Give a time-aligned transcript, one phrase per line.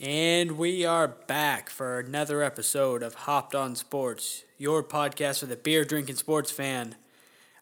[0.00, 5.56] And we are back for another episode of Hopped on Sports, your podcast for the
[5.56, 6.96] beer drinking sports fan.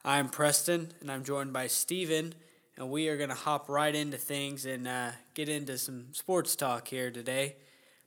[0.03, 2.35] I'm Preston, and I'm joined by Steven,
[2.79, 6.57] and we are going to hop right into things and uh, get into some sports
[6.57, 7.57] talk here today.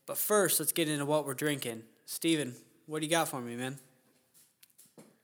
[0.08, 1.84] But first, let's get into what we're drinking.
[2.08, 2.56] Steven,
[2.88, 3.78] what do you got for me, man?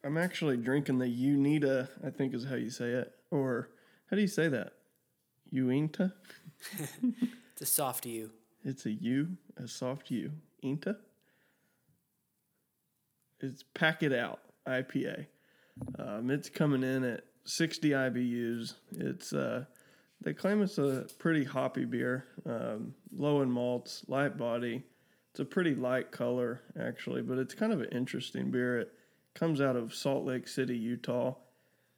[0.03, 3.11] I'm actually drinking the Unita, I think is how you say it.
[3.31, 3.69] Or
[4.11, 4.73] how do you say that?
[5.51, 6.13] Uinta?
[7.61, 8.31] It's a soft you.
[8.63, 10.31] It's a U, a soft U.
[10.63, 10.97] Inta?
[13.39, 15.25] It's Pack It Out IPA.
[15.97, 18.75] Um, it's coming in at 60 IBUs.
[18.91, 19.65] It's uh,
[20.21, 24.83] they claim it's a pretty hoppy beer, um, low in malts, light body.
[25.31, 28.79] It's a pretty light color actually, but it's kind of an interesting beer.
[28.79, 28.93] It
[29.33, 31.33] comes out of Salt Lake City, Utah.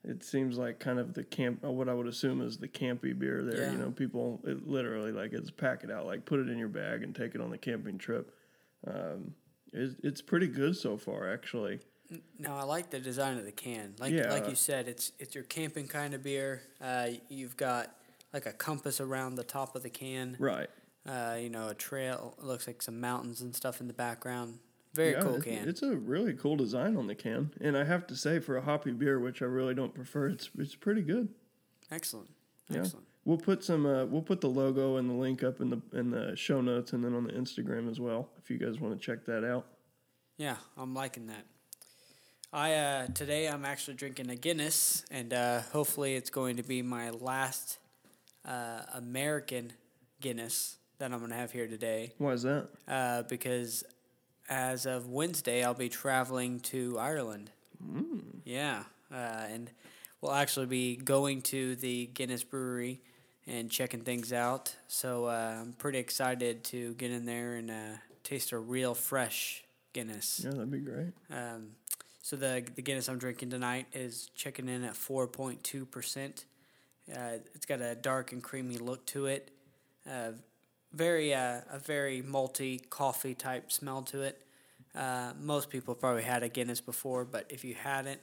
[0.05, 3.17] It seems like kind of the camp, uh, what I would assume is the campy
[3.17, 3.63] beer there.
[3.63, 3.71] Yeah.
[3.71, 6.67] You know, people it literally like it's pack it out, like put it in your
[6.67, 8.33] bag and take it on the camping trip.
[8.85, 9.33] Um,
[9.71, 11.79] it's, it's pretty good so far, actually.
[12.37, 13.95] No, I like the design of the can.
[13.97, 14.29] Like Yeah.
[14.31, 16.61] like you said, it's it's your camping kind of beer.
[16.81, 17.95] Uh, you've got
[18.33, 20.35] like a compass around the top of the can.
[20.37, 20.69] Right.
[21.07, 22.35] Uh, you know, a trail.
[22.37, 24.59] It looks like some mountains and stuff in the background.
[24.93, 25.67] Very Yeah, cool it- can.
[25.67, 28.61] It's a really cool design on the can, and I have to say, for a
[28.61, 31.29] hoppy beer, which I really don't prefer, it's it's pretty good.
[31.91, 32.29] Excellent.
[32.69, 32.79] Yeah.
[32.79, 33.05] Excellent.
[33.25, 33.85] We'll put some.
[33.85, 36.93] Uh, we'll put the logo and the link up in the in the show notes,
[36.93, 39.65] and then on the Instagram as well, if you guys want to check that out.
[40.37, 41.45] Yeah, I'm liking that.
[42.51, 46.81] I uh, today I'm actually drinking a Guinness, and uh, hopefully it's going to be
[46.83, 47.79] my last
[48.45, 49.73] uh, American
[50.21, 52.13] Guinness that I'm going to have here today.
[52.19, 52.67] Why is that?
[52.87, 53.83] uh, because
[54.49, 57.51] as of Wednesday, I'll be traveling to Ireland.
[58.45, 59.69] Yeah, uh, and
[60.21, 63.01] we'll actually be going to the Guinness Brewery
[63.45, 64.75] and checking things out.
[64.87, 69.63] So uh, I'm pretty excited to get in there and uh, taste a real fresh
[69.91, 70.41] Guinness.
[70.43, 71.13] Yeah, that'd be great.
[71.29, 71.71] Um,
[72.21, 76.45] so the the Guinness I'm drinking tonight is checking in at four point two percent.
[77.13, 79.51] Uh, it's got a dark and creamy look to it.
[80.93, 84.41] Very uh, a very malty coffee type smell to it.
[84.95, 88.21] Uh, most people probably had a Guinness before, but if you hadn't,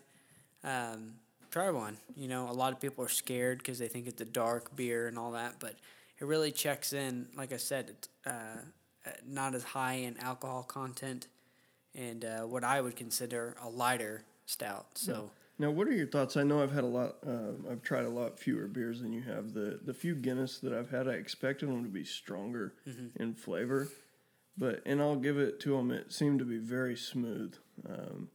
[0.62, 1.14] um,
[1.50, 1.96] try one.
[2.16, 5.08] You know, a lot of people are scared because they think it's a dark beer
[5.08, 5.74] and all that, but
[6.20, 7.26] it really checks in.
[7.36, 8.30] Like I said, it's uh,
[9.06, 11.26] uh, not as high in alcohol content
[11.94, 14.86] and uh, what I would consider a lighter stout.
[14.94, 16.38] So Now, what are your thoughts?
[16.38, 17.16] I know I've had a lot.
[17.24, 19.52] Uh, I've tried a lot fewer beers than you have.
[19.52, 22.72] The the few Guinness that I've had, I expected them to be stronger
[23.16, 23.88] in flavor,
[24.56, 25.90] but and I'll give it to them.
[25.90, 27.54] It seemed to be very smooth.
[27.86, 28.30] Um,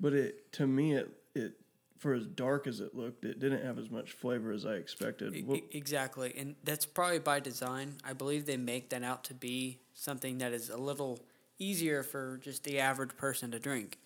[0.00, 1.52] but it to me it it
[1.96, 5.32] for as dark as it looked, it didn't have as much flavor as I expected.
[5.36, 7.94] E- exactly, and that's probably by design.
[8.04, 11.20] I believe they make that out to be something that is a little
[11.56, 13.98] easier for just the average person to drink.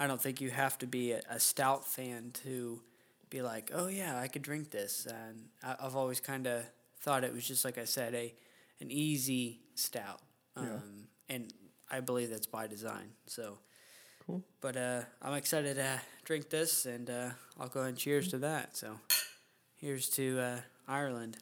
[0.00, 2.80] I don't think you have to be a, a stout fan to
[3.28, 5.06] be like, oh yeah, I could drink this.
[5.06, 6.64] And I, I've always kind of
[7.00, 8.34] thought it was just like I said, a
[8.80, 10.20] an easy stout,
[10.56, 11.34] um, Yeah.
[11.36, 11.54] and
[11.90, 13.10] I believe that's by design.
[13.26, 13.58] So.
[14.26, 14.42] Cool.
[14.60, 18.38] But uh, I'm excited to drink this, and uh, I'll go ahead and cheers to
[18.38, 18.76] that.
[18.76, 18.94] So,
[19.76, 20.56] here's to uh,
[20.86, 21.36] Ireland.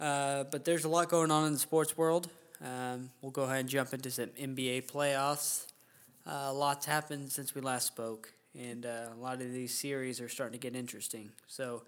[0.00, 2.28] Uh, but there's a lot going on in the sports world.
[2.64, 5.66] Um, we'll go ahead and jump into some NBA playoffs.
[6.28, 10.28] Uh, lots happened since we last spoke, and uh, a lot of these series are
[10.28, 11.30] starting to get interesting.
[11.46, 11.84] So,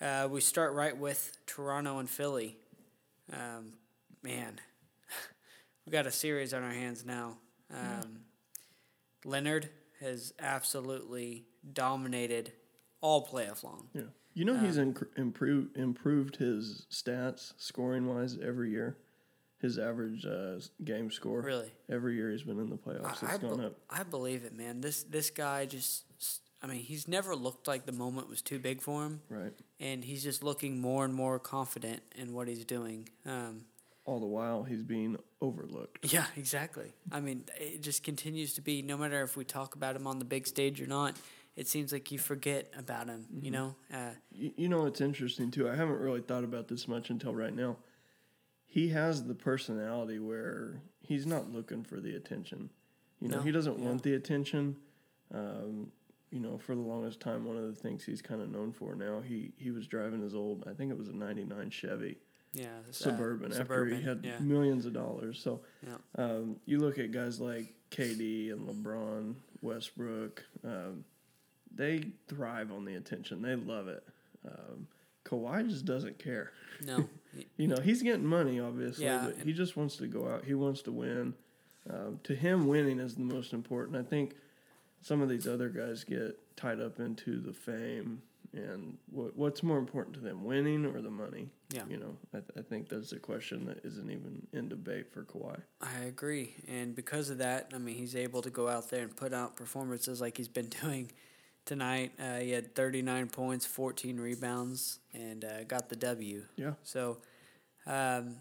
[0.00, 2.56] uh, we start right with Toronto and Philly.
[3.30, 3.74] Um,
[4.22, 4.58] man,
[5.86, 7.36] we got a series on our hands now.
[7.70, 8.20] Um,
[9.24, 9.68] Leonard
[10.00, 12.52] has absolutely dominated
[13.00, 13.88] all playoff long.
[13.94, 14.02] yeah,
[14.34, 18.96] you know he's inc- improved improved his stats scoring wise every year.
[19.62, 23.22] His average uh, game score Really, every year he's been in the playoffs.
[23.22, 23.76] I, I, It's gone be- up.
[23.88, 24.80] I believe it, man.
[24.80, 26.02] This this guy just,
[26.60, 29.52] I mean, he's never looked like the moment was too big for him, Right.
[29.78, 33.08] and he's just looking more and more confident in what he's doing.
[33.24, 33.66] Um,
[34.04, 36.12] all the while he's being overlooked.
[36.12, 36.92] yeah, exactly.
[37.12, 38.82] I mean, it just continues to be.
[38.82, 41.14] No matter if we talk about him on the big stage or not,
[41.54, 43.26] it seems like you forget about him.
[43.40, 45.68] You know, uh, You, you know, it's interesting too.
[45.70, 47.76] I haven't really thought about this much until right now.
[48.72, 52.70] He has the personality where he's not looking for the attention.
[53.20, 53.84] You know, No, he doesn't yeah.
[53.84, 54.76] want the attention.
[55.30, 55.92] Um,
[56.30, 58.94] you know, for the longest time, one of the things he's kind of known for
[58.94, 62.16] now, he he was driving his old, I think it was a '99 Chevy
[62.54, 64.38] yeah, uh, Suburban after Suburban, he had yeah.
[64.38, 65.38] millions of dollars.
[65.38, 65.96] So, Yeah.
[66.16, 70.44] um, you look at guys like KD and LeBron, Westbrook.
[70.64, 71.04] Um,
[71.74, 73.42] they thrive on the attention.
[73.42, 74.02] They love it.
[74.46, 74.86] Um,
[75.26, 76.52] Kawhi just doesn't care.
[76.82, 77.06] No,
[77.56, 79.26] you know, he's getting money, obviously, Yeah.
[79.36, 80.44] but he just wants to go out.
[80.44, 81.34] He wants to win.
[81.90, 83.96] Um, to him, winning is the most important.
[83.96, 84.34] I think
[85.00, 88.22] some of these other guys get tied up into the fame
[88.54, 91.48] and what, what's more important to them, winning or the money?
[91.70, 91.84] Yeah.
[91.88, 95.22] You know, I, th- I think that's a question that isn't even in debate for
[95.24, 95.58] Kawhi.
[95.80, 99.16] I agree, and because of that, I mean, he's able to go out there and
[99.16, 101.10] put out performances like he's been doing
[101.64, 102.12] tonight.
[102.18, 106.44] Uh, he had 39 points, 14 rebounds, and uh, got the W.
[106.56, 106.72] Yeah.
[106.82, 107.18] So,
[107.86, 108.36] um,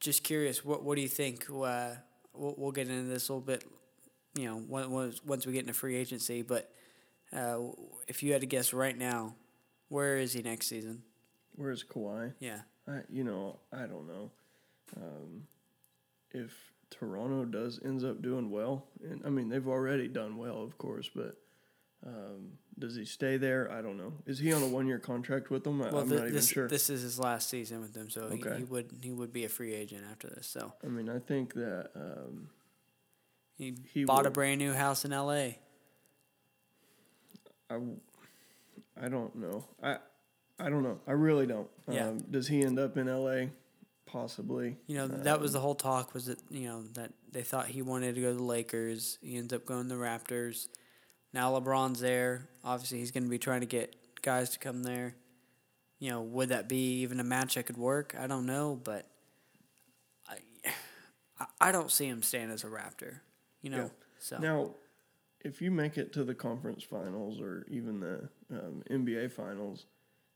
[0.00, 1.46] just curious, what what do you think?
[1.50, 1.94] Uh,
[2.34, 3.64] we'll, we'll get into this a little bit,
[4.34, 6.42] you know, once once- once we get into free agency.
[6.42, 6.70] But
[7.32, 7.58] uh,
[8.06, 9.34] if you had to guess right now,
[9.88, 11.02] where is he next season?
[11.56, 14.30] Where is Kawhi, Yeah, I, you know, I don't know.
[14.96, 15.44] Um,
[16.32, 16.52] if
[16.90, 21.10] Toronto does ends up doing well, and I mean they've already done well, of course,
[21.14, 21.36] but
[22.04, 23.70] um, does he stay there?
[23.70, 24.12] I don't know.
[24.26, 25.80] Is he on a one year contract with them?
[25.82, 26.68] I, well, I'm thi- not even this sure.
[26.68, 28.58] this is his last season with them, so he, Okay.
[28.58, 30.46] he would he would be a free agent after this.
[30.46, 32.48] So I mean, I think that um,
[33.56, 35.58] he, He bought a brand new house in L.A.
[37.70, 37.78] I,
[39.00, 39.64] I don't know.
[39.82, 39.96] I
[40.58, 41.00] I don't know.
[41.06, 41.68] I really don't.
[41.90, 42.08] Yeah.
[42.08, 43.50] Um, does he end up in L.A.
[44.06, 44.76] Possibly.
[44.86, 47.82] You know, that was the whole talk was that, you know, that they thought he
[47.82, 49.18] wanted to go to the Lakers.
[49.20, 50.68] He ends up going to the Raptors.
[51.32, 52.48] Now LeBron's there.
[52.64, 55.14] Obviously, he's going to be trying to get guys to come there.
[55.98, 58.14] You know, would that be even a match that could work?
[58.18, 59.06] I don't know, but
[60.28, 63.20] I, I- don't see him staying as a Raptor.
[63.62, 63.88] You know, Yeah.
[64.18, 64.70] so Now,
[65.40, 69.86] if you make it to the conference finals or even the um, NBA finals,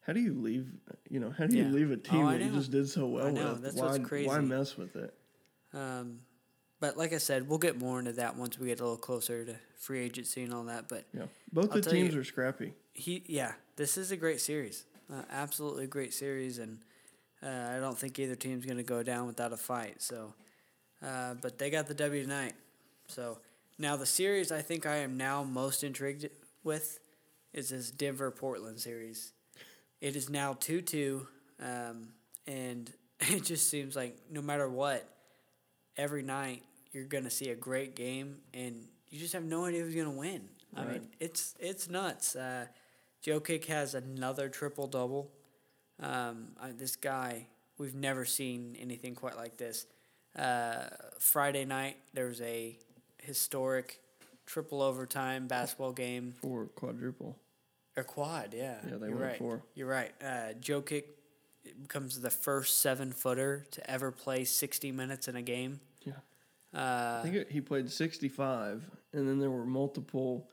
[0.01, 0.69] how do you leave?
[1.11, 1.71] You know, how do you Yeah.
[1.71, 3.53] leave a Oh, team I that you just did so well know.
[3.53, 3.63] with?
[3.63, 5.15] That's why, what's Why mess with it?
[5.73, 6.21] Um,
[6.81, 9.45] but like I said, we'll get more into that once we get a little closer
[9.45, 10.89] to free agency and all that.
[10.89, 12.73] But Yeah, both I'll the teams you- are scrappy.
[12.95, 16.79] he yeah this is a great series uh, absolutely great series and
[17.43, 20.35] uh, i don't think either team's going to go down without a fight so
[21.03, 22.53] uh, but they got the w tonight
[23.07, 23.39] so
[23.79, 26.29] now the series i think i am now most intrigued
[26.65, 26.99] with
[27.55, 29.33] is this denver portland series
[30.01, 31.27] it is now 2-2
[31.63, 32.09] um,
[32.47, 35.09] and it just seems like no matter what
[35.97, 39.83] every night you're going to see a great game and you just have no idea
[39.83, 42.67] who's going to win i mean it's it's nuts uh,
[43.25, 45.31] Jokic has another triple double.
[46.03, 49.87] Um, I, this guy, we've never seen anything quite like this.
[50.35, 50.85] Uh,
[51.19, 52.79] Friday night, there was a
[53.23, 54.01] historic
[54.47, 57.37] triple overtime basketball game for quadruple.
[57.95, 58.55] or quad.
[58.57, 59.39] Yeah, Yeah, they you're went right.
[59.39, 59.63] for.
[59.75, 60.13] You're right.
[60.25, 61.05] Uh, Jokic
[61.83, 65.81] becomes the first seven footer to ever play sixty minutes in a game.
[66.75, 70.49] Uh, I think he played 65, and then there were multiple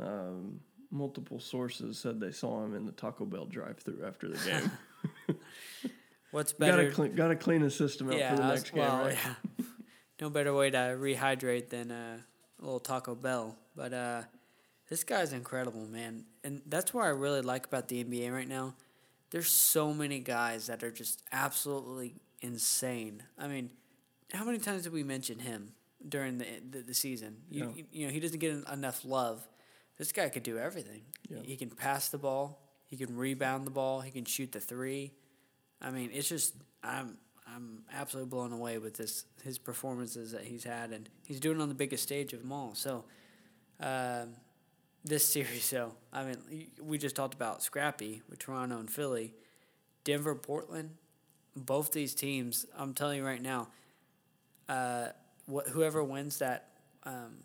[0.00, 0.60] um,
[0.90, 4.38] multiple sources said they saw him in the Taco Bell drive-through after the
[5.28, 5.38] game.
[6.30, 6.90] what's Got to better?
[6.90, 9.04] clean, got to clean the system out yeah, for the I was- next game, well,
[9.04, 9.16] right?
[9.58, 9.64] yeah.
[10.20, 12.18] no better way to rehydrate than uh,
[12.60, 13.56] a little Taco Bell.
[13.76, 14.22] But uh,
[14.88, 18.74] this guy's incredible, man, and that's what I really like about the NBA right now.
[19.30, 23.22] There's so many guys that are just absolutely insane.
[23.38, 23.70] I mean,
[24.32, 25.72] how many times did we mention him
[26.08, 27.36] during the the, the season?
[27.50, 27.82] You, Yeah.
[27.92, 29.46] you know, he doesn't get enough love.
[29.98, 31.02] This guy could do everything.
[31.28, 31.38] Yeah.
[31.42, 32.62] He can pass the ball.
[32.86, 34.00] He can rebound the ball.
[34.00, 35.12] He can shoot the three.
[35.82, 37.16] I mean, it's just I'm
[37.46, 41.62] I'm absolutely blown away with this his performances that he's had, and he's doing it
[41.62, 42.74] on the biggest stage of them all.
[42.74, 43.04] So,
[43.80, 44.34] um,
[45.04, 49.34] this series, though, I mean, we just talked about Scrappy with Toronto and Philly,
[50.04, 50.90] Denver, Portland,
[51.56, 52.66] both these teams.
[52.76, 53.68] I'm telling you right now,
[54.68, 55.08] uh,
[55.52, 56.68] wh- whoever wins that
[57.04, 57.36] um,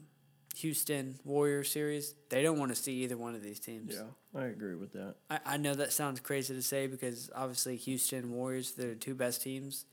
[0.58, 3.96] Houston Warriors series, they don't want to see either one of these teams.
[3.96, 5.15] Yeah, I agree with that.
[5.30, 9.15] I, I know that sounds crazy to say because obviously Houston Warriors they're the two
[9.15, 9.86] best teams.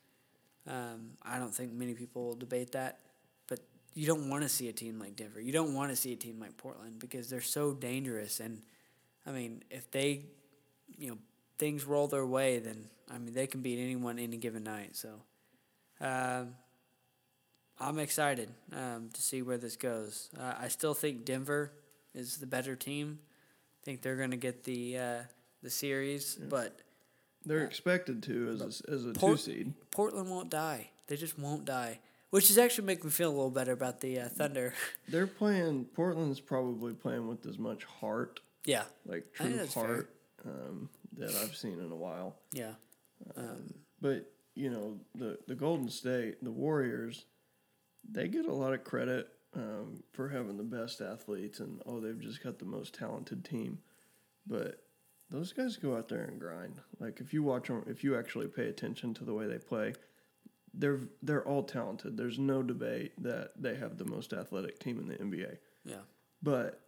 [0.66, 2.99] Um, I don't think many people will debate that,
[3.49, 3.60] but
[3.94, 5.40] you don't want to see a team like Denver.
[5.40, 8.40] You don't want to see a team like Portland because they're so dangerous.
[8.40, 8.60] And
[9.26, 10.26] I mean, if they,
[10.99, 11.18] you know,
[11.58, 14.94] things roll their way, then I mean they can beat anyone any given night.
[14.94, 15.08] So,
[16.02, 16.54] um,
[17.80, 20.28] I'm excited um, to see where this goes.
[20.38, 21.72] Uh, I still think Denver
[22.14, 23.20] is the better team
[23.80, 25.18] I think they're going to get the uh,
[25.62, 26.78] the series, but
[27.46, 29.75] They're expected to as a, as a Port- two seed.
[29.90, 30.90] Portland won't die.
[31.06, 34.20] They just won't die, which is actually making me feel a little better about the
[34.20, 34.75] uh, Thunder.
[35.08, 35.87] They're playing.
[35.96, 40.10] Portland's probably playing with as much heart, yeah, like true heart,
[40.44, 42.37] um, that I've seen in a while.
[42.52, 42.75] yeah,
[43.37, 43.72] um,
[44.02, 47.25] But you know, the the Golden State, the Warriors,
[48.10, 52.20] they get a lot of credit um, for having the best athletes, and oh, they've
[52.20, 53.78] just got the most talented team.
[54.46, 54.82] But
[55.30, 56.80] those guys go out there and grind.
[56.98, 59.94] Like if you watch them, if you actually pay attention to the way they play,
[60.74, 62.16] they're they're all talented.
[62.16, 65.56] There's no debate that they have the most athletic team in the NBA.
[65.84, 66.02] Yeah.
[66.42, 66.80] But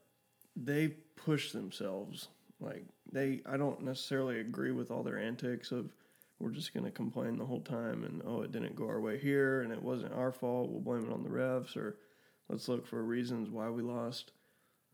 [0.57, 2.29] they push themselves.
[2.61, 5.93] Like they, I don't necessarily agree with all their antics of
[6.43, 9.17] we're just going to complain the whole time and oh it didn't go our way
[9.19, 10.71] here and it wasn't our fault.
[10.71, 11.97] We'll blame it on the refs or
[12.49, 14.33] let's look for reasons why we lost.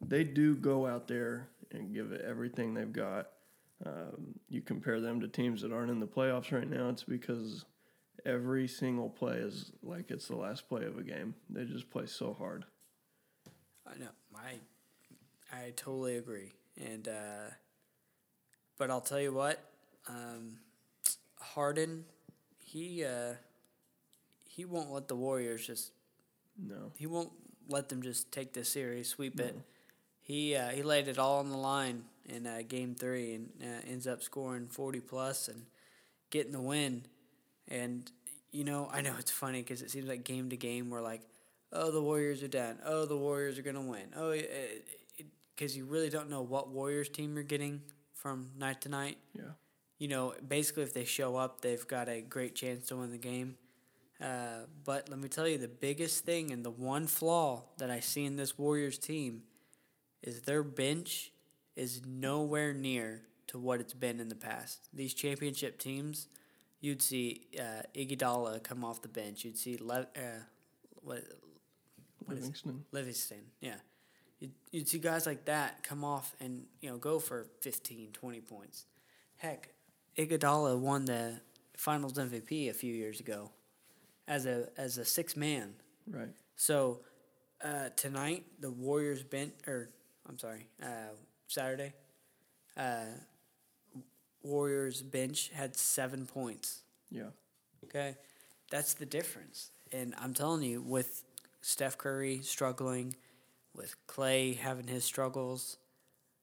[0.01, 3.29] They do go out there and give it everything they've got.
[3.85, 7.65] Um, you compare them to teams that aren't in the playoffs right now, it's because
[8.27, 11.35] every single play is like it's the last play of a game.
[11.49, 12.65] They just play so hard.
[13.87, 14.11] I know.
[14.37, 14.59] I
[15.53, 16.53] I totally agree.
[16.77, 17.51] And uh,
[18.77, 19.59] but I'll tell you what,
[20.09, 20.59] um,
[21.41, 22.05] Harden,
[22.59, 23.35] he uh,
[24.45, 25.93] he won't let the Warriors just
[26.59, 26.93] No.
[26.97, 27.31] he won't
[27.69, 29.57] let them just take this series, sweep it.
[30.21, 33.91] He uh, he laid it all on the line in uh, Game Three and uh,
[33.91, 35.65] ends up scoring forty plus and
[36.31, 37.05] getting the win.
[37.69, 38.11] And
[38.53, 41.23] you know, I know it's funny because it seems like game to game we're like,
[41.73, 42.79] oh, the Warriors are done.
[42.85, 44.09] Oh, the Warriors are gonna win.
[44.17, 44.35] Oh,
[45.55, 47.83] because you really don't know what Warriors team you're getting
[48.15, 49.19] from night to night.
[49.35, 49.53] Yeah.
[49.99, 53.19] You know, basically, if they show up, they've got a great chance to win the
[53.19, 53.57] game.
[54.23, 58.01] Uh, but let me tell you, the biggest thing and the one flaw that I
[58.01, 59.43] see in this Warriors team
[60.23, 61.33] is their bench
[61.77, 64.89] is nowhere near to what it's been in the past.
[64.93, 66.29] These championship teams,
[66.81, 69.45] you'd see uh, Iguodala come off the bench.
[69.45, 70.43] You'd see Le- uh,
[71.03, 71.23] what
[72.25, 72.37] What?
[72.37, 72.85] Livingston.
[72.93, 73.77] Livingston, yeah.
[74.41, 78.41] You'd, you'd see guys like that come off and you know go for 15, 20
[78.41, 78.87] points.
[79.37, 79.71] Heck,
[80.19, 81.41] Iguodala won the
[81.77, 83.51] Finals MVP a few years ago
[84.27, 85.75] as a as a six man.
[86.11, 86.29] Right.
[86.57, 87.01] So
[87.63, 89.91] uh, tonight the Warriors bench, or
[90.29, 91.15] I'm sorry, uh,
[91.47, 91.93] Saturday,
[92.77, 93.05] uh,
[94.43, 96.83] Warriors bench had seven points.
[97.11, 97.31] Yeah.
[97.85, 98.17] Okay,
[98.71, 99.71] that's the difference.
[99.93, 101.23] And I'm telling you, with
[101.63, 103.15] Steph Curry struggling,
[103.73, 105.79] with Clay having his struggles,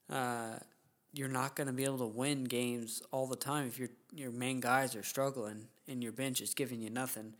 [0.10, 0.56] uh,
[1.18, 4.32] you're not going to be able to win games all the time if your your
[4.32, 7.34] main guys are struggling and your bench is giving you nothing.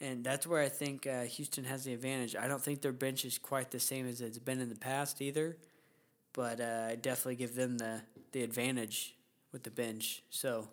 [0.00, 2.34] And that's where I think uh, Houston has the advantage.
[2.34, 5.22] I don't think their bench is quite the same as it's been in the past
[5.22, 5.56] either,
[6.32, 8.00] but uh, I definitely give them the
[8.32, 9.14] the advantage
[9.52, 10.22] with the bench.
[10.30, 10.68] So.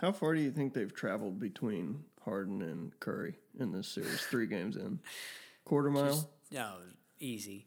[0.00, 4.22] How far do you think they've traveled between Harden and Curry in this series?
[4.22, 4.98] Three games in,
[5.66, 6.06] quarter mile.
[6.06, 6.76] Just, no,
[7.20, 7.66] easy,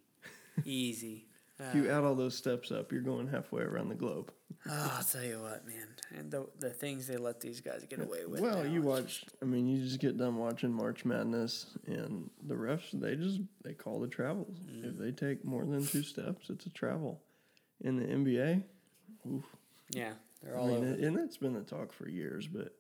[0.66, 1.28] easy.
[1.60, 4.32] Uh, if you add all those steps up, you're going halfway around the globe.
[4.70, 8.00] oh, I'll tell you what, man, and the the things they let these guys get
[8.00, 8.42] away with.
[8.42, 9.24] well, now, you watch.
[9.42, 13.74] I mean, you just get done watching March Madness, and the refs they just they
[13.74, 14.58] call the travels.
[14.70, 14.90] Mm.
[14.90, 17.22] If they take more than two steps, it's a travel.
[17.82, 18.64] In the NBA,
[19.30, 19.44] oof.
[19.92, 20.86] yeah, they're I all mean, over.
[20.88, 22.48] it, and that's been the talk for years.
[22.48, 22.74] But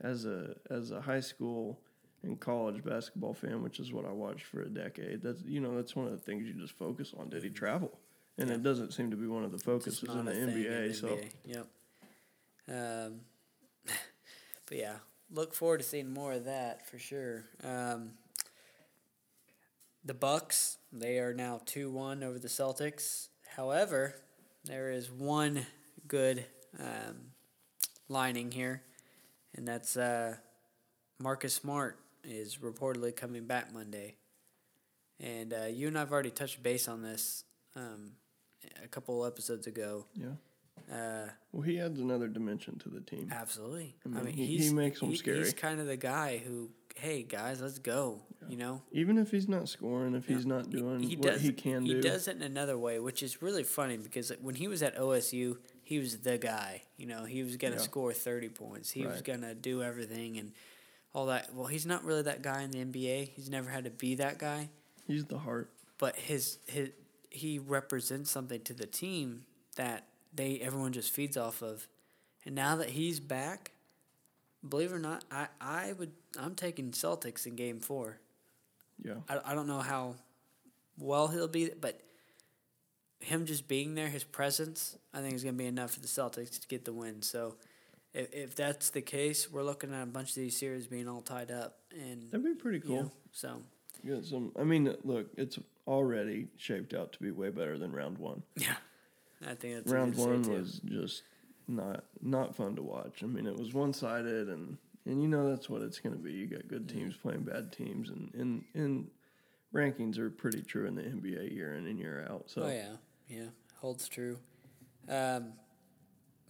[0.00, 1.80] as a as a high school
[2.22, 5.76] and college basketball fan, which is what I watched for a decade, that's you know
[5.76, 7.28] that's one of the things you just focus on.
[7.28, 7.98] Did he travel?
[8.38, 10.94] And it doesn't seem to be one of the focuses in the NBA.
[10.94, 11.30] So NBA.
[11.44, 11.66] yep.
[12.68, 13.20] Um,
[14.66, 14.96] but yeah,
[15.30, 17.44] look forward to seeing more of that for sure.
[17.62, 18.12] Um,
[20.04, 23.28] the Bucks, they are now two one over the Celtics.
[23.56, 24.14] However,
[24.64, 25.66] there is one
[26.08, 26.44] good
[26.80, 27.32] um,
[28.08, 28.82] lining here,
[29.54, 30.36] and that's uh,
[31.18, 34.16] Marcus Smart is reportedly coming back Monday.
[35.20, 37.44] And uh, you and I've already touched base on this
[37.76, 38.12] um,
[38.82, 40.06] a couple episodes ago.
[40.14, 40.28] yeah.
[40.90, 43.28] Uh, Well, he adds another dimension to the team.
[43.30, 43.94] absolutely.
[44.04, 45.38] I I mean, mean, he- he makes 'em he- scary.
[45.38, 48.20] He's kind of the guy who, hey guys, let's go.
[48.48, 51.42] You know, Even if he's not scoring, if he's not doing he what does.
[51.42, 54.56] he can he do, does it in another way, which is really funny because when
[54.56, 56.82] he was at OSU, he was the guy.
[56.96, 57.82] You know, he was gonna Yeah.
[57.82, 58.90] score thirty points.
[58.90, 60.52] He was gonna do everything and
[61.14, 61.54] all that.
[61.54, 63.26] Well, he's not really that guy in the NBA.
[63.26, 64.70] He's never had to be that guy.
[65.06, 65.70] he's the heart.
[65.98, 66.90] but his his
[67.32, 69.44] he represents something to the team
[69.76, 71.86] that they everyone just feeds off of.
[72.44, 73.72] And now that he's back,
[74.66, 78.18] believe it or not, I, I would I'm taking Celtics in game four.
[79.02, 79.14] Yeah.
[79.28, 80.16] I, I don't know how
[80.98, 82.00] well he'll be, but
[83.20, 86.08] him just being there, his presence, I think is going to be enough for the
[86.08, 87.22] Celtics to get the win.
[87.22, 87.56] So
[88.12, 91.22] if, if that's the case, we're looking at a bunch of these series being all
[91.22, 91.78] tied up.
[91.92, 93.02] And, That'd be pretty you cool.
[93.04, 93.62] know, so,
[94.04, 94.50] Get some.
[94.58, 98.42] I mean, look, it's already shaped out to be way better than round one.
[98.56, 98.74] yeah.
[99.46, 101.22] I think that's a round one was just
[101.66, 103.22] not not fun to watch.
[103.22, 106.22] I mean, it was one sided, and and you know that's what it's going to
[106.22, 106.32] be.
[106.32, 109.08] You got good teams playing bad teams, and and and
[109.74, 112.44] rankings are pretty true in the NBA year in and year out.
[112.46, 112.96] So Oh yeah,
[113.28, 113.46] yeah,
[113.80, 114.38] holds true.
[115.08, 115.54] Um,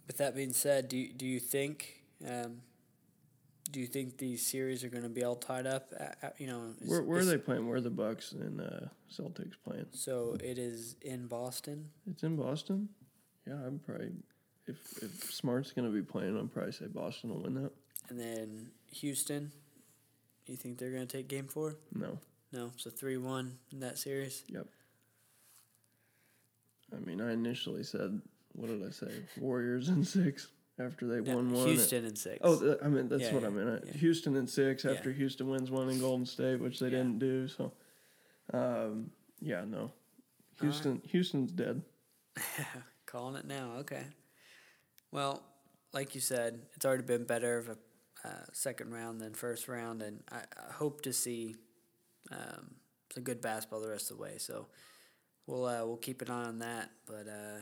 [0.05, 2.61] with that being said, do you, do you think um,
[3.73, 5.91] do you think these series are going to be all tied up?
[5.99, 7.67] At, you know, is- Where, where are they playing?
[7.67, 9.87] Where are the Bucks and uh, Celtics playing?
[9.91, 11.89] So it is in Boston.
[12.09, 12.89] It's in Boston.
[13.47, 14.11] Yeah, I'm probably
[14.67, 17.71] if if Smart's gonna be playing, I'd probably say Boston will win that.
[18.09, 19.51] And then Houston,
[20.45, 21.77] you think they're going to take game four?
[21.95, 22.19] No,
[22.51, 24.43] No, so 3 1 in that series.
[24.49, 24.67] Yep.
[26.95, 28.21] I mean I initially said
[28.53, 29.11] what did I say?
[29.39, 30.49] Warriors in six
[30.79, 31.67] after they No, won one.
[31.67, 32.39] Houston in six.
[32.41, 33.83] Oh, I mean that's Yeah, what I yeah, meant.
[33.87, 33.93] yeah.
[33.93, 35.11] Houston in six after.
[35.11, 37.47] Houston wins one in Golden State, which they didn't do.
[37.47, 37.71] So,
[38.53, 39.91] um, yeah, no,
[40.61, 41.01] Houston.
[41.07, 41.81] Houston's dead.
[43.05, 43.73] Calling it now.
[43.79, 44.03] Okay.
[45.11, 45.43] Well,
[45.93, 47.77] like you said, it's already been better of a
[48.27, 50.37] uh, second round than first round, and I,
[50.69, 51.55] I hope to see
[52.31, 52.75] um,
[53.13, 54.37] some good basketball the rest of the way.
[54.37, 54.67] So
[55.45, 56.89] we'll uh, we'll keep an eye on that.
[57.05, 57.61] But uh,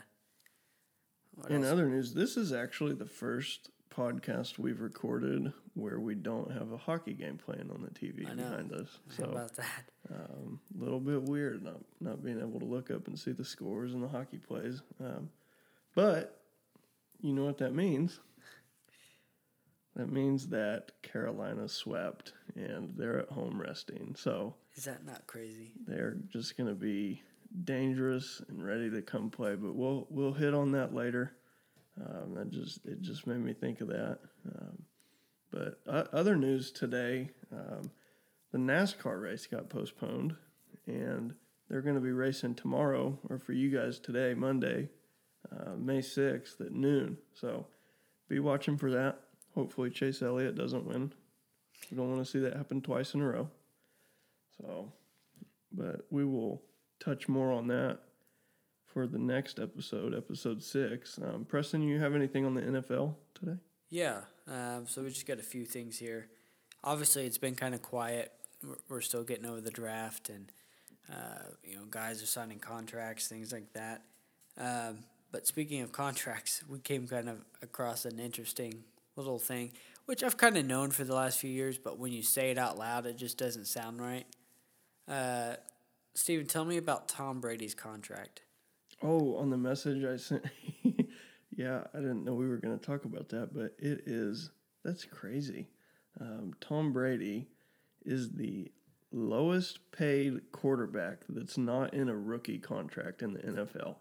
[1.36, 1.72] what In else?
[1.72, 6.78] other news, this is actually the first podcast we've recorded where we don't have a
[6.78, 8.44] hockey game playing on the TV I know.
[8.44, 9.00] behind us.
[9.18, 9.84] How So about that?
[10.10, 13.44] a um, little bit weird not not being able to look up and see the
[13.46, 14.82] scores and the hockey plays.
[15.00, 15.30] Um,
[15.96, 16.42] but
[17.22, 18.20] you know what that means?
[19.96, 24.16] That means that Carolina swept and they're at home resting.
[24.18, 25.74] So Is that not crazy?
[25.86, 27.22] they're just going to be
[27.64, 29.56] dangerous and ready to come play.
[29.56, 31.34] But we'll we'll hit on that later.
[32.00, 34.20] Um, that just it just made me think of that.
[34.48, 34.84] Um,
[35.52, 37.92] but uh, other news today, um,
[38.52, 40.36] the NASCAR race got postponed,
[40.88, 41.34] and
[41.70, 44.90] they're going to be racing tomorrow, or for you guys today, Monday,
[45.52, 47.18] uh, May sixth at noon.
[47.34, 47.68] So
[48.30, 49.20] be watching for that.
[49.56, 51.14] Hopefully Chase Elliott doesn't win.
[51.90, 53.50] We don't want to see that happen twice in a row.
[54.58, 54.94] So,
[55.74, 56.62] but we will
[57.02, 58.00] touch more on that
[58.86, 61.20] for the next episode, episode six.
[61.22, 63.58] Um, Preston, you have anything on the NFL today?
[63.90, 64.22] Yeah.
[64.48, 66.28] Um, so we just got a few things here.
[66.84, 68.32] Obviously, it's been kind of quiet.
[68.88, 70.52] We're, still getting over the draft, and
[71.12, 74.04] uh, you know, guys are signing contracts, things like that.
[74.58, 75.00] Um,
[75.32, 78.84] but speaking of contracts, we came kind of across an interesting
[79.16, 79.72] little thing,
[80.06, 82.58] which I've kind of known for the last few years, but when you say it
[82.58, 84.26] out loud, it just doesn't sound right.
[85.08, 85.56] Uh,
[86.14, 88.42] Steven, tell me about Tom Brady's contract.
[89.02, 90.46] Oh, on the message I sent.
[91.56, 94.52] yeah, I didn't know we were going to talk about that, but it is
[94.84, 95.68] that's crazy.
[96.20, 97.48] Um, Tom Brady
[98.06, 98.72] is the
[99.12, 103.96] lowest paid quarterback that's not in a rookie contract in the NFL,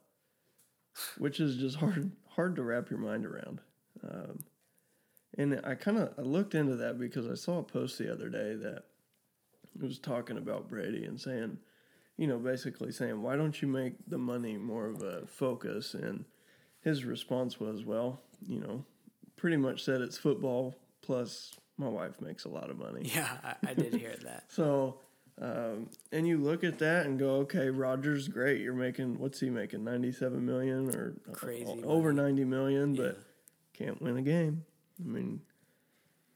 [1.19, 3.61] which is just hard hard to wrap your mind around.
[4.03, 4.41] Um,
[5.39, 8.29] and I kind of I looked into that because I saw a post the other
[8.29, 8.85] day that
[9.81, 11.59] was talking about Brady and saying
[12.21, 15.95] you know, basically saying, why don't you make the money more of a focus?
[15.95, 16.27] And
[16.83, 18.85] his response was, well, you know,
[19.37, 23.11] pretty much said it's football plus my wife makes a lot of money.
[23.15, 24.45] Yeah, I, I did hear that.
[24.51, 25.01] So,
[25.41, 28.61] um, and you look at that and go, okay, Rodgers, great.
[28.61, 29.83] You're making, what's he making?
[29.83, 33.03] 97 million or Crazy o- over 90 million, Yeah.
[33.05, 33.19] but
[33.73, 34.67] can't win a game.
[35.03, 35.41] I mean,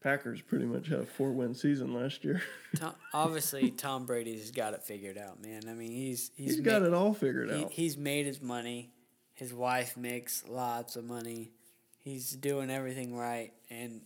[0.05, 2.39] Packers pretty much had a four win season last year.
[2.75, 5.63] Tom, obviously, Tom Brady's got it figured out, man.
[5.67, 7.71] I mean, he's he's, He's got it all figured he- out.
[7.71, 8.91] he's made his money.
[9.33, 11.53] His wife makes lots of money.
[11.97, 14.01] He's doing everything right, and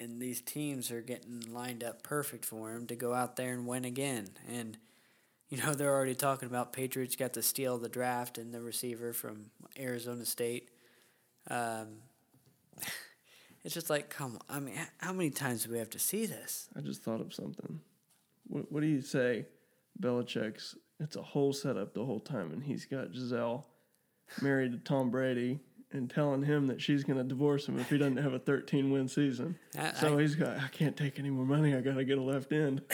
[0.00, 3.64] and these teams are getting lined up perfect for him to go out there and
[3.64, 4.30] win again.
[4.52, 4.76] And
[5.50, 9.12] you know they're already talking about Patriots got to steal the draft and the receiver
[9.12, 10.68] from Arizona State.
[11.48, 11.98] Um,
[13.64, 14.56] it's just like, come on.
[14.56, 16.68] I mean, how many times do we have to see this?
[16.76, 17.80] I just thought of something.
[18.46, 19.46] What, what do you say?
[20.00, 23.66] Belichick's, it's a whole setup the whole time, and he's got Gisele
[24.42, 25.60] married to Tom Brady
[25.92, 28.90] and telling him that she's going to divorce him if he doesn't have a 13
[28.90, 29.56] win season.
[29.78, 31.74] I- So I- he's got, I can't take any more money.
[31.74, 32.82] I got to get a left end.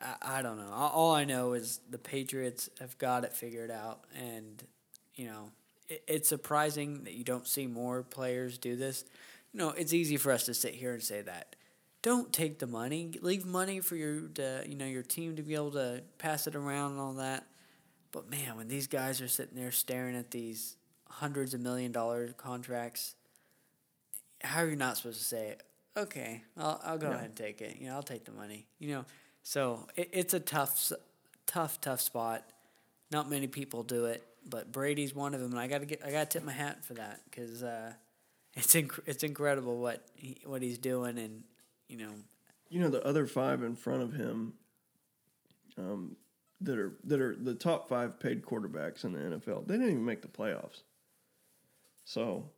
[0.00, 0.70] I, I don't know.
[0.72, 4.62] All, I know is the Patriots have got it figured out, and
[5.14, 5.50] you know
[5.88, 9.04] it's surprising that you don't see more players do this.
[9.52, 11.56] You know, it's easy for us to sit here and say that.
[12.02, 13.12] Don't take the money.
[13.20, 16.54] Leave money for your to, you know your team to be able to pass it
[16.54, 17.46] around and all that.
[18.12, 20.76] But man, when these guys are sitting there staring at these
[21.08, 23.14] hundreds of million dollar contracts,
[24.42, 25.56] how are you not supposed to say,
[25.96, 27.14] "Okay, I'll I'll go Yeah.
[27.14, 27.76] ahead and take it.
[27.78, 29.04] You know, I'll take the money." You know,
[29.42, 30.92] so it, it's a tough,
[31.46, 32.44] tough, tough spot.
[33.10, 36.02] Not many people do it, but Brady's one of them, and I got to get
[36.04, 37.92] I got to tip my hat for that because uh,
[38.54, 41.42] it's inc- it's incredible what he, what he's doing, and
[41.88, 42.10] you know,
[42.68, 44.54] you know, the other five in front of him
[45.78, 46.16] um,
[46.60, 50.04] that are that are the top five paid quarterbacks in the NFL, they didn't even
[50.04, 50.82] make the playoffs.
[52.04, 52.48] So,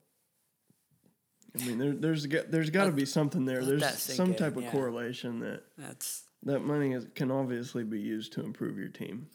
[1.58, 3.64] I mean, there, there's got- there's got to be something there.
[3.64, 4.70] There's some in, type of yeah.
[4.70, 9.26] correlation that That's that money is, can obviously be used to improve your team.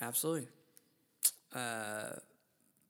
[0.00, 0.48] absolutely.
[1.54, 2.16] Uh,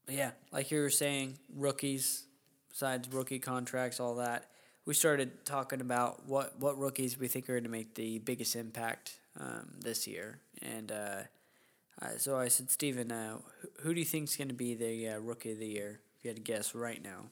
[0.08, 2.24] yeah, like you were saying, rookies,
[2.70, 4.50] besides rookie contracts, all that.
[4.86, 8.54] We started talking about what, what rookies we think are going to make the biggest
[8.56, 11.22] impact um, this year, and uh,
[12.02, 14.74] uh, so I said, Steven, uh, who, who do you think is going to be
[14.74, 16.00] the uh, rookie of the year?
[16.18, 17.26] If you had to guess right now,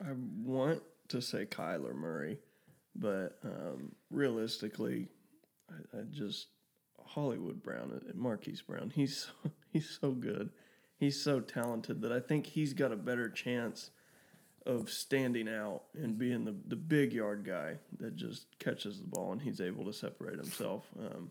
[0.00, 0.12] I
[0.44, 2.38] want to say Kyler Murray,
[2.94, 5.08] but um, realistically,
[5.70, 6.48] I, I just
[7.08, 8.90] Hollywood Brown, uh, Marquise Brown.
[8.94, 10.50] He's so, he's so good.
[10.98, 13.90] He's so talented that I think he's got a better chance
[14.66, 19.32] of standing out and being the, the big yard guy that just catches the ball
[19.32, 20.86] and he's able to separate himself.
[20.98, 21.30] Um,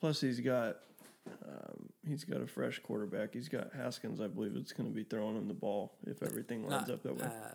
[0.00, 0.78] plus, he's got
[1.46, 3.34] um, he's got a fresh quarterback.
[3.34, 6.66] He's got Haskins, I believe, it's going to be throwing him the ball if everything
[6.66, 7.24] lines Not, up that way.
[7.26, 7.54] uh,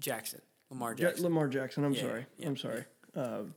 [0.00, 1.24] Jackson, Lamar Ja- Jackson.
[1.24, 1.84] Lamar Jackson.
[1.84, 2.26] I'm Yeah, sorry.
[2.38, 2.84] yeah, I'm sorry.
[3.16, 3.54] Um,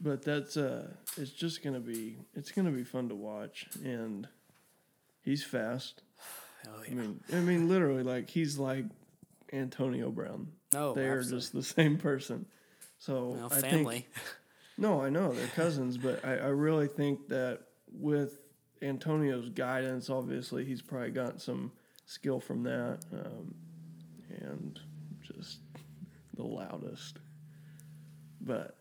[0.00, 4.26] but that's uh, it's just gonna be it's gonna be fun to watch, and
[5.22, 6.02] he's fast.
[6.66, 8.84] Oh, I mean, I mean, literally, like he's like
[9.52, 10.48] Antonio Brown.
[10.74, 11.38] Oh, they are absolutely.
[11.38, 12.46] just the same person.
[12.98, 14.06] So well, I think
[14.78, 17.60] no, I know they're cousins, but I, I really think that
[17.92, 18.38] with
[18.82, 21.72] Antonio's guidance, obviously he's probably got some
[22.06, 23.54] skill from that, um,
[24.40, 24.80] and
[25.22, 25.60] just
[26.34, 27.18] the loudest.
[28.40, 28.76] But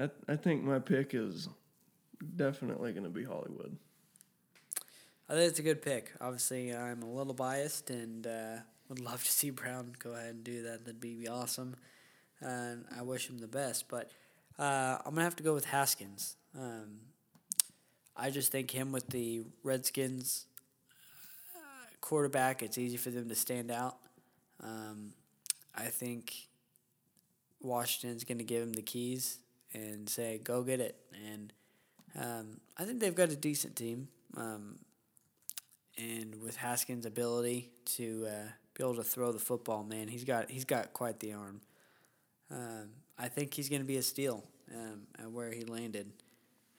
[0.00, 1.48] I I think my pick is
[2.36, 3.76] definitely going to be Hollywood.
[5.28, 6.10] I think it's a good pick.
[6.20, 8.56] Obviously, I'm a little biased and uh,
[8.88, 10.84] would love to see Brown go ahead and do that.
[10.84, 11.76] That'd be awesome.
[12.40, 13.88] And I wish him the best.
[13.88, 14.10] But
[14.58, 16.36] uh, I'm going to have to go with Haskins.
[16.58, 16.98] Um,
[18.16, 20.46] I just think him with the Redskins
[21.54, 23.98] uh, quarterback, it's easy for them to stand out.
[24.60, 25.12] Um,
[25.76, 26.48] I think
[27.62, 29.38] Washington's going to give him the keys
[29.72, 30.96] and say, go get it.
[31.26, 31.52] And
[32.18, 34.08] um, I think they've got a decent team.
[34.36, 34.78] Um,
[35.98, 40.50] and with Haskins' ability to uh, be able to throw the football, man, he's got
[40.50, 41.60] he's got quite the arm.
[42.50, 46.10] Um, I think he's going to be a steal um, at where he landed,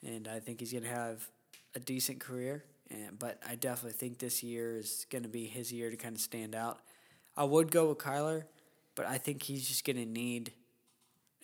[0.06, 1.28] and I think he's going to have
[1.76, 2.64] a decent career.
[2.90, 6.16] And but I definitely think this year is going to be his year to kind
[6.16, 6.80] of stand out.
[7.38, 8.44] I would go with Kyler,
[8.96, 10.52] but I think he's just going to need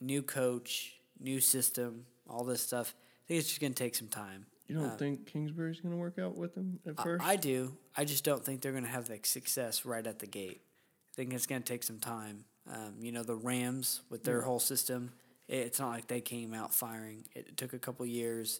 [0.02, 2.94] a new coach, new system, all this stuff.
[2.98, 4.46] I think it's just going to take some time.
[4.68, 7.24] You don't Uh, think Kingsbury's going to work out with them at first?
[7.26, 7.78] I do.
[7.96, 10.62] I just don't think they're going to have like success right at the gate.
[11.10, 12.46] I think it's going to take some time.
[12.70, 14.46] Um, you know, the Rams with their Yeah.
[14.46, 15.12] whole system,
[15.48, 17.24] it, it's not like they came out firing.
[17.34, 18.60] It, took a couple years,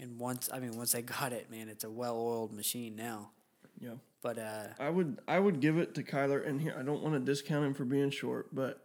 [0.00, 3.30] and once I mean, once they got it, man, it's a well-oiled machine now.
[3.80, 3.94] yeah.
[4.22, 7.14] But uh, I would I would give it to Kyler, and here I don't want
[7.14, 8.84] to discount him for being short, but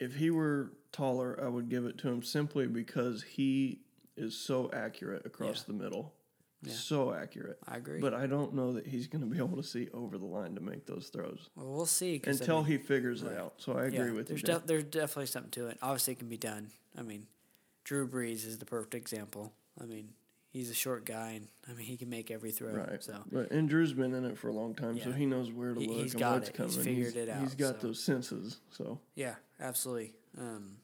[0.00, 3.80] if he were taller, I would give it to him simply because he
[4.16, 6.12] is so accurate across the middle,
[6.62, 6.72] Yeah.
[6.72, 7.58] so accurate.
[7.66, 8.00] I agree.
[8.00, 10.54] But I don't know that he's going to be able to see over the line
[10.56, 13.32] to make those throws well, we'll see 'cause, I until mean, he figures right.
[13.34, 13.54] it out.
[13.58, 14.36] So I agree yeah, with you.
[14.36, 15.78] there's def- there's definitely something to it.
[15.82, 16.70] Obviously, it can be done.
[16.96, 17.26] I mean,
[17.84, 19.52] Drew Brees is the perfect example.
[19.80, 20.08] I mean,
[20.50, 22.72] he's a short guy, and I mean, he can make every throw.
[22.74, 23.00] Right.
[23.04, 25.74] So But and Drew's been in it for a long time, so he knows where
[25.74, 26.54] to He- look he's and got what's it.
[26.54, 26.72] coming.
[26.72, 27.86] He's figured it out, He's got so.
[27.86, 28.58] those senses.
[28.70, 30.14] So Yeah, absolutely.
[30.36, 30.76] Um,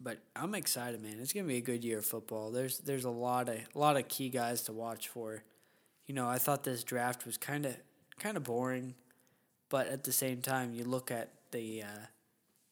[0.00, 1.18] but I'm excited, man.
[1.20, 2.50] It's gonna be a good year of football.
[2.50, 5.44] There's there's a lot of a lot of key guys to watch for.
[6.06, 7.76] You know, I thought this draft was kind of
[8.18, 8.94] kind of boring,
[9.68, 12.06] but at the same time, you look at the uh,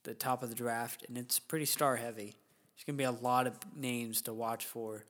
[0.03, 2.35] the top of the draft, and it's pretty star heavy.
[2.75, 5.05] There's gonna be a lot of names to watch for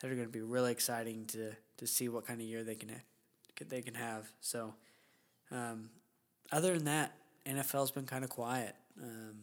[0.00, 2.90] that are gonna be really exciting to to see what kind of year they can
[2.90, 4.30] ha- they can have.
[4.40, 4.74] So,
[5.50, 5.90] um,
[6.52, 7.12] other than that,
[7.44, 8.74] NFL's been kind of quiet.
[9.02, 9.36] Um,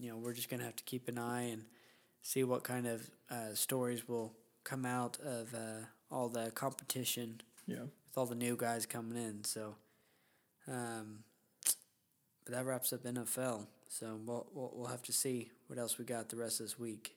[0.00, 1.64] you know, we're just gonna have to keep an eye and
[2.22, 4.32] see what kind of uh, stories will
[4.64, 9.44] come out of uh, all the competition yeah, with all the new guys coming in.
[9.44, 9.76] So,
[10.66, 11.20] um,
[12.44, 13.66] but that wraps up NFL.
[13.88, 16.78] So we'll, we'll we'll have to see what else we got the rest of this
[16.78, 17.16] week.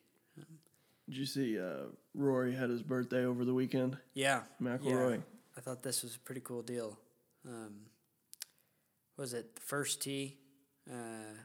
[1.09, 3.97] did you see uh, Rory had his birthday over the weekend?
[4.13, 5.21] Yeah, McIlroy.
[5.57, 6.97] I thought this was a pretty cool deal.
[7.45, 7.81] Um,
[9.17, 10.37] was it the first tee?
[10.89, 11.35] Uh,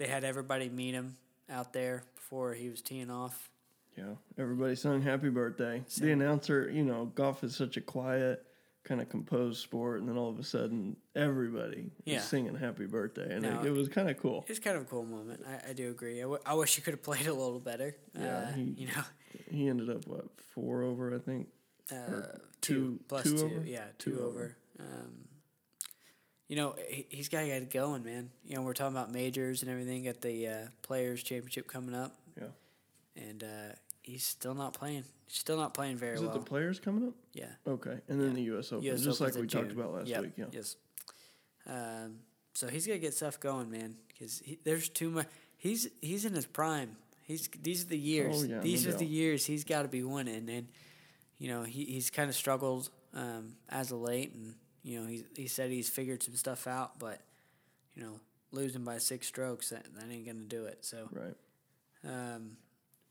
[0.00, 1.14] they had everybody meet him
[1.50, 3.50] out there before he was teeing off.
[3.98, 5.82] Yeah, everybody sung happy birthday.
[5.86, 8.46] So- the announcer, you know, golf is such a quiet,
[8.82, 12.16] kind of composed sport, and then all of a sudden, everybody Yeah.
[12.16, 14.46] is singing happy birthday, and No, it, it was kind of cool.
[14.48, 15.42] It's kind of a cool moment.
[15.46, 16.18] I, I do agree.
[16.20, 17.94] I, w- I wish he could have played a little better.
[18.18, 19.02] Yeah, uh, he- you know,
[19.50, 21.48] He ended up what four over, I think.
[21.92, 22.22] uh,
[22.62, 23.44] two- plus two two.
[23.44, 23.66] over?
[23.66, 24.28] Yeah, Two two, over.
[24.28, 24.56] over.
[24.78, 25.24] Um,
[26.50, 28.28] you know, he, he's got to get it going, man.
[28.44, 30.02] You know, we're talking about majors and everything.
[30.02, 32.16] Got the uh, Players Championship coming up.
[32.36, 32.48] Yeah.
[33.16, 35.04] And uh, he's still not playing.
[35.28, 36.30] Still not playing very Is well.
[36.30, 37.14] it the players coming up?
[37.34, 37.52] yeah.
[37.68, 38.72] Okay, and then the U.S.
[38.72, 40.32] Open, US just Open's like we talked about last Yep, week.
[40.36, 40.44] Yeah.
[40.50, 40.74] Yes.
[41.68, 42.16] Um,
[42.54, 45.28] so he's got to get stuff going, man, because there's too much.
[45.56, 46.96] He's he's in his prime.
[47.22, 48.42] He's these are the years.
[48.42, 50.66] Oh, yeah, no these are the years he's got to be winning, and
[51.38, 55.24] you know he he's kind of struggled um, as of late, and you know he
[55.36, 57.20] he said he's figured some stuff out, but
[57.94, 58.20] you know
[58.52, 60.84] losing by six strokes that, that ain't gonna do it.
[60.84, 61.36] So Right.
[62.04, 62.56] um,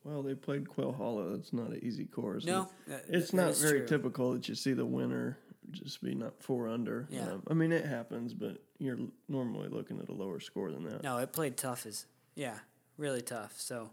[0.03, 1.35] Well, they played Quail Hollow.
[1.35, 2.43] That's not an easy course.
[2.45, 3.87] no, that- It's that not very true.
[3.87, 5.37] typical that you see the winner
[5.71, 7.07] just be not four under.
[7.11, 7.29] Yeah.
[7.33, 11.03] Um, I mean, it happens, but you're normally looking at a lower score than that.
[11.03, 12.05] No, it played tough as
[12.35, 12.57] yeah,
[12.97, 13.53] really tough.
[13.61, 13.91] So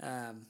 [0.00, 0.46] um,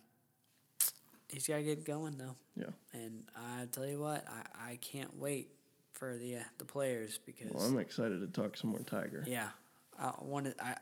[1.28, 2.36] he's got to get going though.
[2.56, 2.70] Yeah.
[2.92, 5.50] And I tell you what, I, I can't wait
[5.94, 9.24] for the uh, the players because Well, I'm excited to talk some more Tiger.
[9.26, 9.48] yeah,
[9.98, 10.76] I wanted I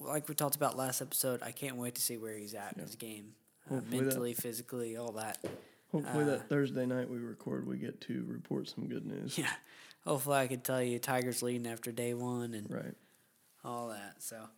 [0.00, 1.42] like we talked about last episode.
[1.42, 3.34] I can't wait to see where he's at in his game,
[3.70, 5.38] uh, Hopefully that- mentally, physically, all that.
[5.92, 9.36] Hopefully, Uh, that Thursday night we record, we get to report some good news.
[9.38, 9.52] Yeah,
[10.04, 12.94] hopefully I could tell you Tigers leading after day one and Right.
[13.64, 14.22] all that.
[14.22, 14.48] So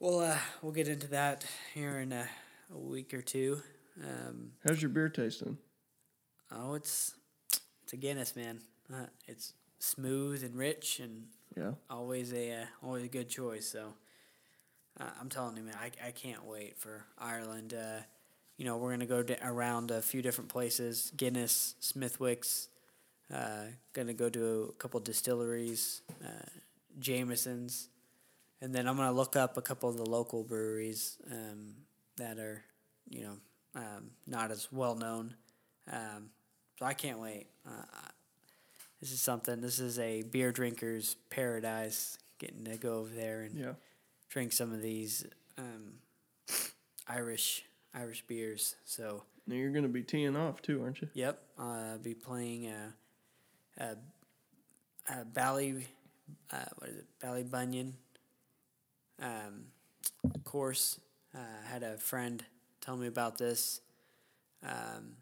[0.00, 2.28] we'll uh, we'll get into that here in a,
[2.74, 3.60] a week or two.
[4.02, 5.58] Um, How's your beer tasting?
[6.52, 7.14] oh, it's
[7.84, 8.60] it's a Guinness, man.
[8.92, 11.72] Uh, it's smooth and rich and Yeah.
[11.90, 13.66] always a uh, always a good choice.
[13.68, 13.94] So
[15.00, 17.74] uh, I'm telling you, man, I, I can't wait for Ireland.
[17.74, 18.00] Uh,
[18.56, 22.68] you know, we're gonna go d- around a few different places: Guinness, Smithwick's.
[23.32, 26.28] Uh, gonna go to a couple distilleries, uh,
[26.98, 27.88] Jameson's,
[28.60, 31.74] and then I'm gonna look up a couple of the local breweries um,
[32.16, 32.62] that are,
[33.08, 33.36] you know,
[33.76, 35.34] um, not as well known.
[35.92, 36.30] Um,
[36.78, 37.48] so I can't wait.
[38.98, 39.60] Uh, this is something.
[39.60, 42.18] This is a beer drinker's paradise.
[42.38, 43.72] Getting to go over there and Yeah.
[44.28, 45.94] drink some of these um,
[47.08, 48.76] Irish Irish beers.
[48.84, 51.08] So Now you're going to be teeing off too, aren't you?
[51.14, 52.94] yep, uh, I'll be playing a,
[53.78, 53.96] a,
[55.20, 55.86] a Bally
[56.52, 57.92] uh, what is it Ballybunion
[59.20, 59.64] um,
[60.44, 61.00] course.
[61.34, 62.44] Uh, had a friend
[62.80, 63.80] tell me about this.
[64.62, 65.16] Um,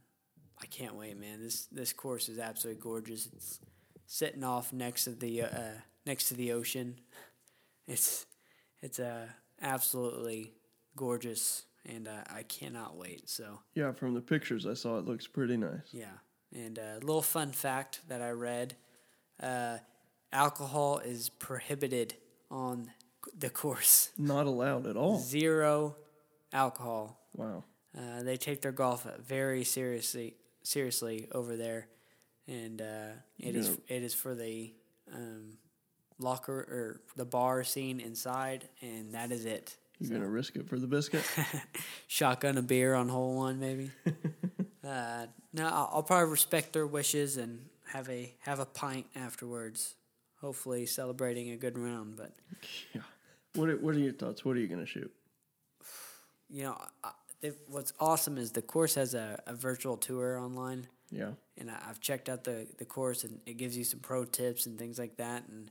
[0.62, 1.42] I can't wait, man.
[1.42, 3.26] This this course is absolutely gorgeous.
[3.32, 3.60] It's
[4.06, 5.72] sitting off next to the uh,
[6.06, 6.96] next to the ocean.
[7.88, 8.26] It's
[8.82, 9.26] it's uh,
[9.62, 10.54] absolutely
[10.96, 13.28] gorgeous, and uh, I cannot wait.
[13.30, 15.88] So Yeah, from the pictures I saw, it looks pretty nice.
[15.92, 16.18] yeah,
[16.52, 18.74] and a little fun fact that I read:
[19.40, 19.78] uh,
[20.32, 22.14] alcohol is prohibited
[22.50, 22.90] on
[23.38, 24.10] the course.
[24.18, 25.20] Not allowed at all.
[25.20, 25.96] Zero
[26.52, 27.20] alcohol.
[27.36, 27.62] Wow.
[27.96, 30.34] Uh, they take their golf very seriously,
[30.66, 31.88] seriously over there,
[32.46, 33.96] and uh, it is Yeah.
[33.96, 34.72] it is for the
[35.12, 35.58] um,
[36.18, 39.76] locker or the bar scene inside, and that is it.
[39.98, 41.24] You're going to risk it for the biscuit?
[42.06, 43.90] Shotgun a beer on hole one, maybe.
[44.86, 49.94] uh, no, I'll, I'll probably respect their wishes and have a have a pint afterwards.
[50.42, 52.16] Hopefully, celebrating a good round.
[52.16, 52.32] But
[52.94, 53.00] yeah.
[53.54, 54.44] What are, what are your thoughts?
[54.44, 55.10] What are you going to shoot?
[56.50, 57.10] you know, I,
[57.50, 60.86] they, what's awesome is the course has a, a virtual tour online.
[61.10, 61.30] Yeah.
[61.56, 64.66] and I, I've checked out the, the course and it gives you some pro tips
[64.66, 65.70] and things like that and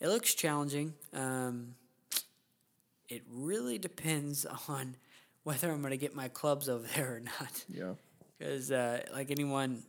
[0.00, 1.74] it looks challenging um,
[3.08, 4.96] it really depends on
[5.44, 7.92] whether i'm going to get my clubs over there or not Yeah.
[8.38, 9.82] because uh, like anyone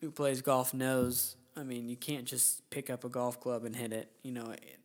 [0.00, 3.76] who plays golf knows i mean you can't just pick up a golf club and
[3.76, 4.78] hit it you know it,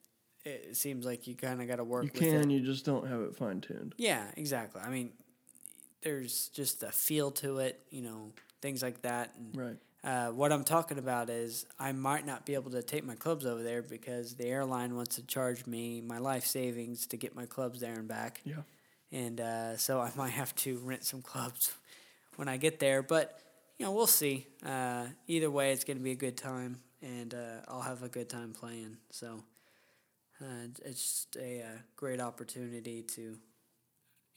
[0.44, 2.86] it seems like you kind of got to work You with it can, you just
[2.86, 3.96] don't have it fine tuned.
[3.98, 4.82] yeah, exactly.
[4.82, 5.12] I mean,
[6.02, 8.32] there's just a feel to it, you know,
[8.62, 9.34] things like that.
[9.38, 9.78] And Right.
[10.04, 13.46] uh, what I'm talking about is I might not be able to take my clubs
[13.46, 17.46] over there because the airline wants to charge me my life savings to get my
[17.46, 18.42] clubs there and back.
[18.46, 18.62] Yeah.
[19.12, 21.74] And uh, so I might have to rent some clubs
[22.36, 23.02] when I get there.
[23.02, 23.40] But,
[23.78, 24.48] you know, we'll see.
[24.66, 28.10] Uh, either way, it's going to be a good time, and uh, I'll have a
[28.10, 28.98] good time playing.
[29.12, 29.44] So
[30.42, 33.38] uh, it's just a uh, great opportunity to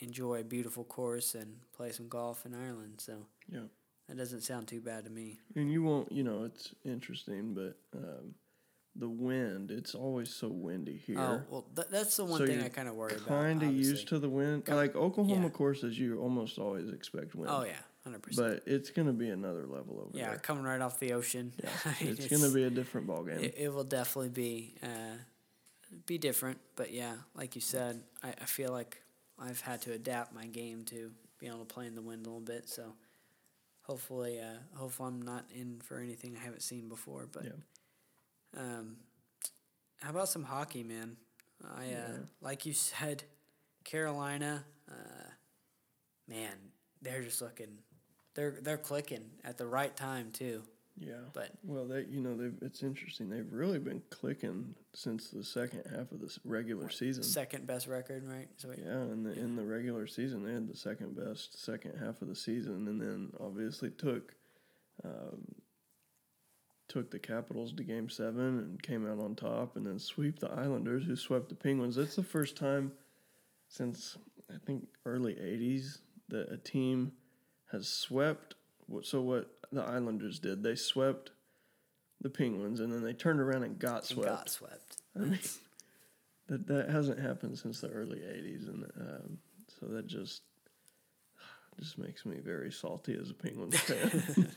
[0.01, 3.01] enjoy a beautiful course and play some golf in Ireland.
[3.01, 3.65] So Yeah.
[4.09, 5.39] that doesn't sound too bad to me.
[5.55, 8.35] And you won't, you know, it's interesting, but um,
[8.97, 11.19] the wind, it's always so windy here.
[11.21, 13.29] Oh well, th- that's the one So thing I kind of worry about.
[13.29, 14.67] kind of used to the wind.
[14.69, 15.49] Like Oklahoma yeah.
[15.51, 17.51] courses, you almost always expect wind.
[17.53, 18.63] Oh yeah, hundred percent.
[18.65, 20.39] But it's going to be another level over Yeah, there.
[20.39, 21.53] coming right off the ocean.
[21.63, 23.39] I mean, It's, going to be a different ball game.
[23.39, 25.17] It, it will definitely be uh,
[26.07, 29.03] be different, but yeah, like you said, I, I feel like
[29.41, 32.29] I've had to adapt my game to be able to play in the wind a
[32.29, 32.69] little bit.
[32.69, 32.93] So
[33.83, 37.27] hopefully, uh, hopefully I'm not in for anything I haven't seen before.
[37.33, 37.53] But Yeah.
[38.61, 38.97] um,
[40.03, 41.17] how about some hockey, man?
[41.65, 42.19] I uh, Yeah.
[42.41, 43.25] like you said,
[43.85, 44.65] Carolina.
[44.91, 45.31] Uh,
[46.29, 46.57] man,
[47.03, 47.79] they're just looking.
[48.35, 50.63] They're they're clicking at the right time too.
[51.01, 51.15] Yeah.
[51.33, 53.31] But Well, they you know they it's interesting.
[53.31, 57.23] They've really been clicking since the second half of this regular season.
[57.23, 58.49] second best record, right?
[58.59, 62.21] So Yeah, in the in the regular season, they had the second best second half
[62.21, 64.35] of the season, and then obviously took
[65.03, 65.55] um,
[66.89, 70.51] took the Capitals to Game Seven and came out on top, and then sweep the
[70.51, 71.97] Islanders, who swept the Penguins.
[71.97, 72.93] That's the first time
[73.69, 74.19] since
[74.53, 77.13] I think early '80s that a team
[77.73, 78.55] has swept.
[78.87, 81.31] what- So what the Islanders did, they swept
[82.21, 84.29] the Penguins, and then they turned around and got swept.
[84.29, 84.97] got swept.
[85.17, 85.39] I mean,
[86.49, 90.43] that that hasn't happened since the early '80s, and um, so that just
[91.81, 94.51] just makes me very salty as a Penguins fan.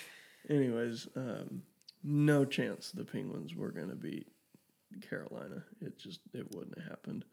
[0.50, 1.62] Anyways, um,
[2.04, 4.28] no chance the Penguins were going to beat
[5.08, 5.64] Carolina.
[5.80, 7.24] It just it wouldn't have happened.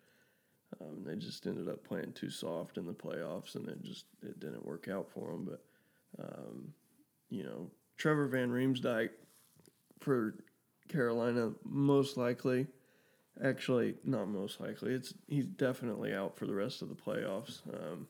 [0.82, 4.39] Um, they just ended up playing too soft in the playoffs, and it just it
[4.39, 5.45] didn't work out for them.
[5.45, 5.63] But
[6.19, 6.74] um,
[7.30, 9.10] you know, Trevor Van Riemsdyk
[10.00, 10.36] for
[10.90, 12.68] Carolina most likely.
[13.44, 14.94] Actually, not most likely.
[14.94, 17.62] It's he's definitely out for the rest of the playoffs.
[17.74, 18.08] Um,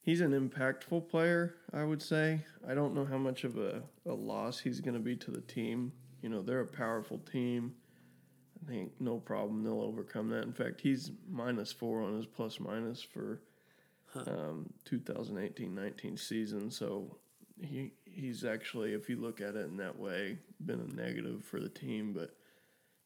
[0.00, 2.40] he's an impactful player, I would say.
[2.66, 5.42] I don't know how much of a, a loss he's going to be to the
[5.42, 5.92] team.
[6.22, 7.74] You know, they're a powerful team.
[8.62, 10.44] I think no problem they'll overcome that.
[10.44, 13.42] In fact, he's minus four on his plus minus for
[14.14, 16.70] um, 2018-19 season.
[16.70, 17.18] So
[17.60, 21.60] he he's actually, if you look at it in that way, been a negative for
[21.60, 22.12] the team.
[22.12, 22.30] But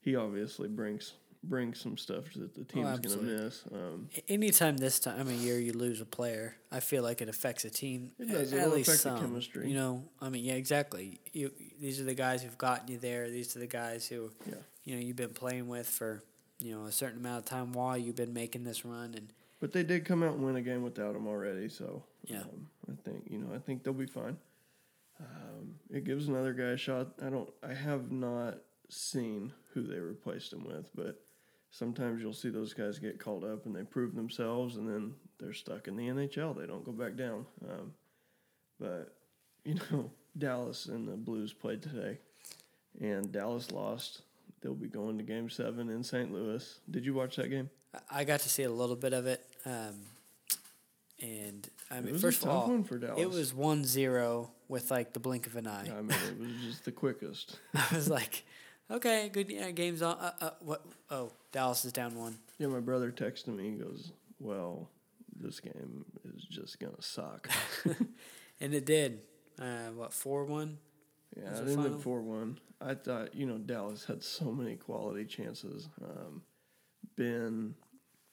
[0.00, 3.62] he obviously brings brings some stuff that the team's going to miss.
[3.72, 7.64] Um, Anytime this time of year you lose a player, I feel like it affects
[7.64, 8.10] a team.
[8.18, 8.52] It does.
[8.52, 9.20] At It'll least some.
[9.20, 9.68] chemistry.
[9.68, 11.20] You know, I mean, yeah, exactly.
[11.32, 13.30] You, these are the guys who've gotten you there.
[13.30, 14.56] These are the guys who, Yeah.
[14.82, 16.24] you know, you've been playing with for,
[16.58, 19.14] you know, a certain amount of time while you've been making this run.
[19.14, 22.40] And But they did come out and win a game without him already, so Yeah.
[22.40, 24.36] um, I think you know I think they'll be fine.
[25.20, 27.08] Um, it gives another guy a shot.
[27.24, 27.50] I don't.
[27.62, 31.20] I have not seen who they replaced him with, but
[31.70, 35.52] sometimes you'll see those guys get called up and they prove themselves, and then they're
[35.52, 36.56] stuck in the NHL.
[36.58, 37.46] They don't go back down.
[37.68, 37.92] Um,
[38.78, 39.16] but
[39.64, 42.18] you know, Dallas and the Blues played today,
[43.00, 44.22] and Dallas lost.
[44.60, 46.32] They'll be going to Game Seven in St.
[46.32, 46.80] Louis.
[46.90, 47.70] Did you watch that game?
[48.10, 49.44] I- got to see a little bit of it.
[49.64, 49.94] Um,
[51.20, 52.84] and I mean, first of all,
[53.16, 55.88] it was 1 0 with like the blink of an eye.
[55.90, 57.58] I mean, it was just the quickest.
[57.74, 58.44] I was like,
[58.90, 60.16] okay, good yeah, game's on.
[60.18, 60.84] Uh, uh, what?
[61.10, 62.38] Oh, Dallas is down one.
[62.58, 63.70] Yeah, my brother texted me.
[63.70, 64.88] He goes, "Well,
[65.40, 66.04] this game
[66.34, 67.48] is just gonna suck."
[68.60, 69.20] And it did.
[69.56, 70.78] Uh, what, 4 1?
[71.36, 72.58] Yeah, it ended four one.
[72.80, 75.88] I thought you know Dallas had so many quality chances.
[76.02, 76.42] Um,
[77.16, 77.74] ben,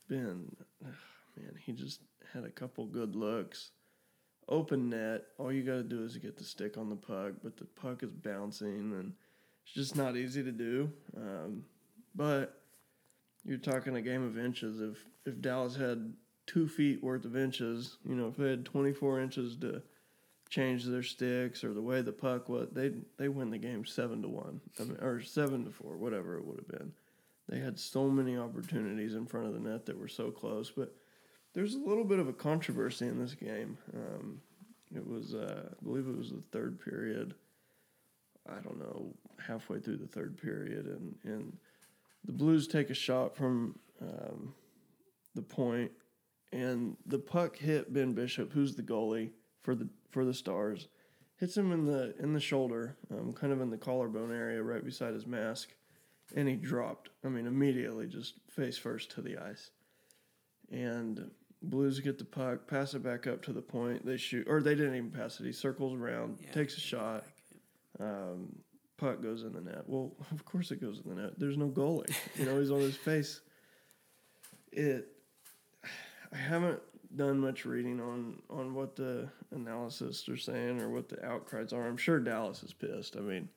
[0.08, 0.93] Ben, ugh,
[1.38, 2.00] man, he just
[2.34, 3.72] had a couple good looks.
[4.48, 5.24] Open net.
[5.38, 8.04] All you got to do is get the stick on the puck, but the puck
[8.04, 9.14] is bouncing, and
[9.64, 10.92] it's just not easy to do.
[11.18, 11.64] Um,
[12.14, 12.62] but
[13.44, 14.82] you're talking a game of inches.
[14.82, 16.14] If if Dallas had
[16.46, 19.82] two feet worth of inches, you know, if they had 24 inches to
[20.50, 24.22] change their sticks or the way the puck was, they they win the game seven
[24.22, 26.92] to one, I mean, or seven to four, whatever it would have been.
[27.50, 30.96] They had so many opportunities in front of the net that were so close, but
[31.56, 33.78] there's a little bit of a controversy in this game.
[33.96, 34.41] Um,
[34.94, 37.34] it was, uh, I believe, it was the third period.
[38.48, 41.58] I don't know, halfway through the third period, and and
[42.26, 44.54] the Blues take a shot from um,
[45.34, 45.91] the point,
[46.52, 49.32] and the puck hit Ben Bishop, who's the goalie
[49.63, 50.89] for the for the Stars,
[51.38, 54.86] hits him in the in the shoulder, um, kind of in the collarbone area, right
[54.86, 55.70] beside his mask,
[56.36, 57.10] and he dropped.
[57.24, 59.72] I mean, immediately, just face first to the ice,
[60.72, 61.32] and
[61.69, 64.06] Blues get the puck, pass it back up to the point.
[64.06, 65.45] They shoot, or they didn't even pass it.
[65.45, 66.51] He circles around, Yeah.
[66.51, 67.23] takes a shot.
[67.99, 68.56] Um,
[68.97, 69.84] puck goes in the net.
[69.88, 71.39] Well, of course it goes in the net.
[71.39, 72.13] There's no goalie.
[72.38, 73.41] You know, he's on his face.
[74.72, 75.07] It.
[76.34, 76.82] I haven't
[77.16, 81.88] done much reading on on what the analysis are saying or what the outcries are.
[81.88, 83.16] I'm sure Dallas is pissed.
[83.16, 83.47] I mean,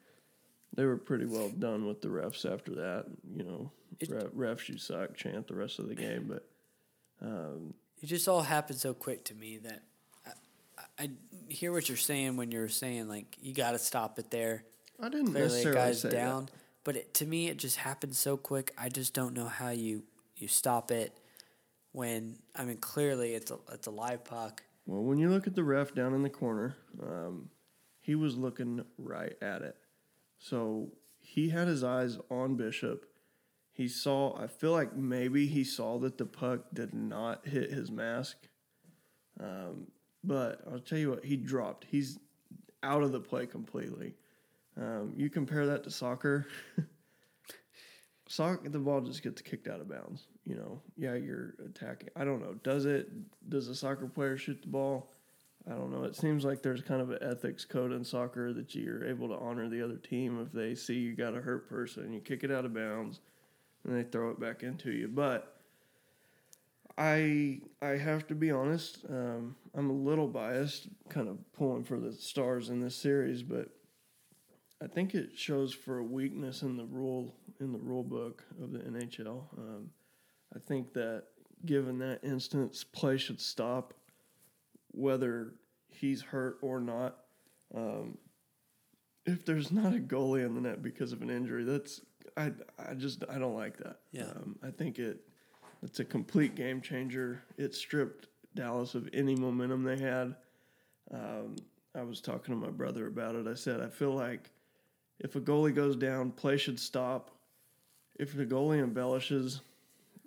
[0.76, 3.06] they were pretty well done with the refs after that.
[3.34, 6.48] You know, It- refs you suck chant the rest of the game, but
[7.20, 9.82] um, It just all happened so quick to me that
[10.26, 11.10] I, I,
[11.48, 14.64] hear what you're saying when you're saying, like, you got to stop it there.
[15.00, 16.46] I didn't Clearly, necessarily guy's say down.
[16.46, 16.52] that.
[16.84, 18.72] But it, to me, it just happened so quick.
[18.78, 20.04] I just don't know how you,
[20.36, 21.12] you stop it
[21.92, 24.62] when, I mean, clearly it's a, it's a live puck.
[24.86, 27.50] Well, when you look at the ref down in the corner, um,
[28.00, 29.76] he was looking right at it.
[30.38, 33.04] So he had his eyes on Bishop,
[33.78, 34.36] he saw.
[34.36, 38.36] I feel like maybe he saw that the puck did not hit his mask.
[39.40, 39.86] Um,
[40.24, 41.86] but I'll tell you what, he dropped.
[41.88, 42.18] He's
[42.82, 44.14] out of the play completely.
[44.76, 46.48] Um, you compare that to soccer.
[48.28, 50.26] soccer, the ball just gets kicked out of bounds.
[50.44, 52.08] You know, yeah, you're attacking.
[52.16, 52.54] I don't know.
[52.64, 53.08] Does it?
[53.48, 55.12] Does a soccer player shoot the ball?
[55.70, 56.02] I don't know.
[56.02, 59.36] It seems like there's kind of an ethics code in soccer that you're able to
[59.36, 62.50] honor the other team if they see you got a hurt person, you kick it
[62.50, 63.20] out of bounds,
[63.88, 65.08] and they throw it back into you.
[65.08, 65.56] But
[66.96, 68.98] I I have to be honest.
[69.08, 73.70] Um, I'm a little biased, kind of pulling for the stars in this series, but
[74.82, 78.72] I think it shows for a weakness in the rule in the rule book of
[78.72, 79.42] the NHL.
[79.56, 79.90] Um,
[80.54, 81.24] I think that
[81.64, 83.94] given that instance, play should stop
[84.92, 85.54] whether
[85.88, 87.16] he's hurt or not.
[87.74, 88.18] Um,
[89.26, 92.00] if there's not a goalie in the net because of an injury, that's
[92.38, 93.96] I I just I don't like that.
[94.12, 94.24] Yeah.
[94.24, 95.20] Um, I think it
[95.82, 97.42] it's a complete game changer.
[97.56, 100.34] It stripped Dallas of any momentum they had.
[101.12, 101.56] Um,
[101.94, 103.46] I was talking to my brother about it.
[103.46, 104.50] I said I feel like
[105.18, 107.30] if a goalie goes down, play should stop.
[108.18, 109.60] If the goalie embellishes,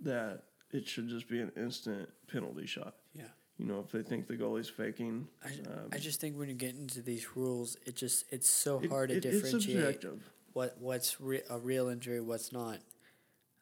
[0.02, 2.96] that it should just be an instant penalty shot.
[3.14, 3.26] Yeah.
[3.58, 6.56] You know, if they think the goalie's faking, I, um, I just think when you
[6.56, 10.32] get into these rules, it just it's so it- hard to it- it's differentiate subjective.
[10.54, 12.80] What what's re- a real injury, what's not.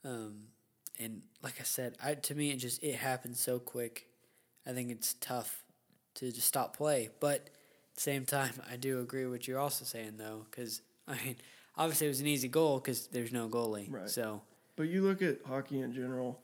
[0.03, 0.45] Um,
[0.99, 4.07] and like I said, I to me it just it happens so quick.
[4.65, 5.63] I think it's tough
[6.15, 9.59] to just stop play, but at the same time, I do agree with what you're
[9.59, 11.35] also saying though, because I mean,
[11.77, 13.91] obviously it was an easy goal because there's no goalie.
[13.91, 14.09] Right.
[14.09, 14.41] So
[14.75, 16.39] But you look at hockey in general,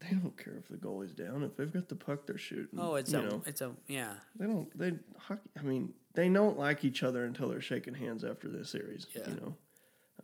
[0.00, 1.42] they don't care if the goalie's down.
[1.42, 2.78] If they've got the puck, they're shooting.
[2.78, 4.78] oh, it's you a know, it's a yeah they don't.
[4.78, 5.48] They hockey.
[5.58, 9.06] I mean, they don't like each other until they're shaking hands after this series.
[9.14, 9.28] Yeah.
[9.28, 9.56] You know,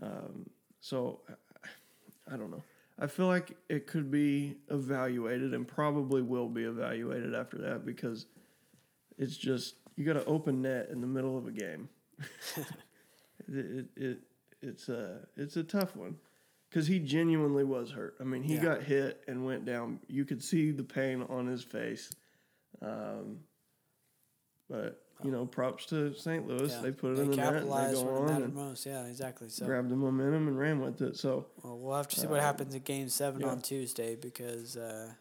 [0.02, 0.50] um,
[0.80, 2.62] so I, I don't know.
[2.98, 8.26] I feel like it could be evaluated and probably will be evaluated after that because
[9.18, 11.88] it's just you got an open net in the middle of a game.
[12.56, 12.66] it,
[13.48, 14.18] it, it
[14.62, 16.16] it's a it's a tough one
[16.76, 18.16] because he genuinely was hurt.
[18.20, 18.62] I mean, he Yeah.
[18.62, 19.98] got hit and went down.
[20.08, 22.12] You could see the pain on his face.
[22.82, 23.40] Um,
[24.68, 26.46] but you know, props to St.
[26.46, 26.70] Louis.
[26.70, 26.82] yeah.
[26.82, 27.54] They put it they in the net.
[27.54, 28.84] And they go on and most.
[28.84, 29.48] Yeah, exactly.
[29.48, 31.16] So grabbed the momentum and ran with it.
[31.16, 33.48] So well, we'll have to see what Uh, happens in Game Seven yeah.
[33.48, 35.14] on Tuesday because uh,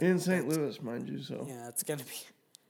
[0.00, 0.48] in St.
[0.48, 1.22] Louis, mind you.
[1.22, 2.10] So Yeah, it's gonna be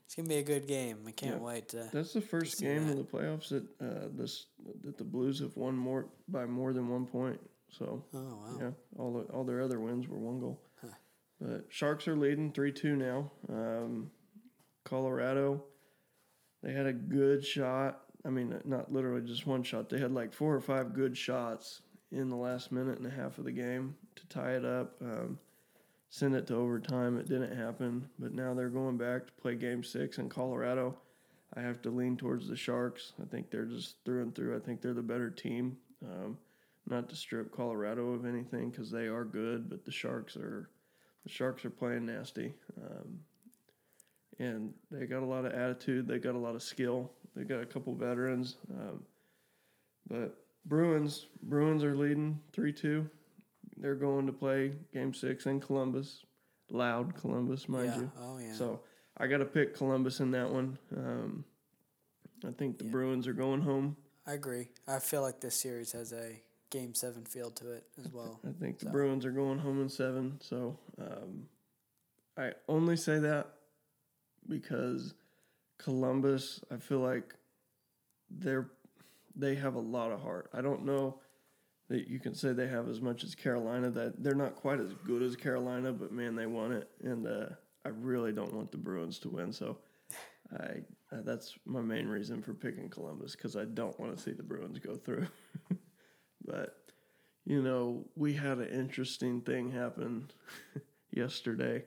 [0.05, 0.99] it's gonna be a good game.
[1.07, 1.47] I can't Yeah.
[1.47, 1.89] wait to.
[1.95, 2.99] that's the first game that.
[2.99, 4.45] of the playoffs that uh, this
[4.85, 7.41] that the Blues have won more by more than one point.
[7.71, 8.59] So Oh wow.
[8.61, 10.61] Yeah, all the, all their other wins were one goal.
[10.81, 10.89] Huh.
[11.41, 13.31] But Sharks are leading three two now.
[13.49, 14.11] Um,
[14.85, 15.63] Colorado,
[16.63, 18.01] they had a good shot.
[18.25, 19.89] I mean, not literally just one shot.
[19.89, 23.39] They had like four or five good shots in the last minute and a half
[23.39, 24.97] of the game to tie it up.
[25.01, 25.39] Um,
[26.11, 27.19] send it to overtime.
[27.19, 30.97] It didn't happen, but now they're going back to play Game Six in Colorado.
[31.55, 33.13] I have to lean towards the Sharks.
[33.23, 34.57] I think they're just through and through.
[34.57, 35.77] I think they're the better team.
[36.05, 36.39] Um,
[36.89, 40.71] not to strip Colorado of anything because they are good, but the Sharks are
[41.25, 43.19] the Sharks are playing nasty, um,
[44.39, 46.07] and they got a lot of attitude.
[46.07, 47.11] They got a lot of skill.
[47.37, 49.03] They got a couple veterans, um,
[50.09, 53.09] but Bruins Bruins are leading three two.
[53.77, 56.25] They're going to play Game Six in Columbus,
[56.71, 58.01] loud Columbus, mind yeah.
[58.01, 58.13] you.
[58.21, 58.55] Oh yeah.
[58.55, 58.81] So
[59.19, 60.79] I got to pick Columbus in that one.
[60.97, 61.45] Um,
[62.47, 62.91] I think the Yeah.
[62.91, 63.97] Bruins are going home.
[64.27, 64.69] I agree.
[64.87, 66.41] I feel like this series has a
[66.71, 68.41] Game Seven feel to it as well.
[68.47, 70.39] I think the Bruins are going home in seven.
[70.41, 71.45] So um,
[72.37, 73.47] I only say that
[74.49, 75.15] because
[75.79, 77.35] Columbus, I feel like
[78.31, 78.71] they're
[79.35, 80.51] they have a lot of heart.
[80.53, 81.21] I don't know
[81.89, 83.91] that you can say they have as much as Carolina.
[83.91, 87.47] That they're not quite as good as Carolina, but man, they won it, and uh,
[87.85, 89.53] I really don't want the Bruins to win.
[89.53, 89.79] So
[90.53, 94.33] I uh, that's my main reason for picking Columbus because I don't want to see
[94.33, 95.27] the Bruins go through.
[96.49, 96.75] but
[97.45, 100.31] you know, we had an interesting thing happen
[101.11, 101.83] yesterday,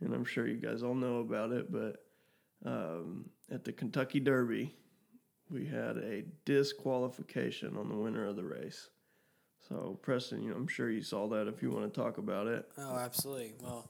[0.00, 1.72] and I'm sure you guys all know about it.
[1.72, 2.04] But
[2.64, 4.74] um, at the Kentucky Derby,
[5.50, 8.88] we had a disqualification on the winner of the race.
[9.68, 11.48] So, Preston, you know, I'm sure you saw that.
[11.48, 13.54] If you want to talk about it, Oh, absolutely.
[13.60, 13.88] Well,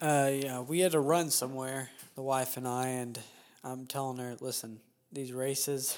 [0.00, 3.18] uh, yeah, we had to run somewhere, the wife and I, and
[3.64, 4.80] I'm telling her, listen,
[5.12, 5.96] these races,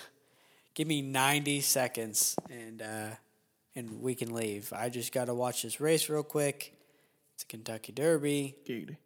[0.74, 3.10] give me 90 seconds, and uh,
[3.76, 4.72] and we can leave.
[4.72, 6.74] I just got to watch this race real quick.
[7.34, 8.56] It's a Kentucky Derby.
[8.66, 8.96] giggity.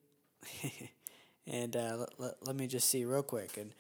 [1.47, 3.57] and uh, let, let, let me just see real quick.
[3.57, 3.73] And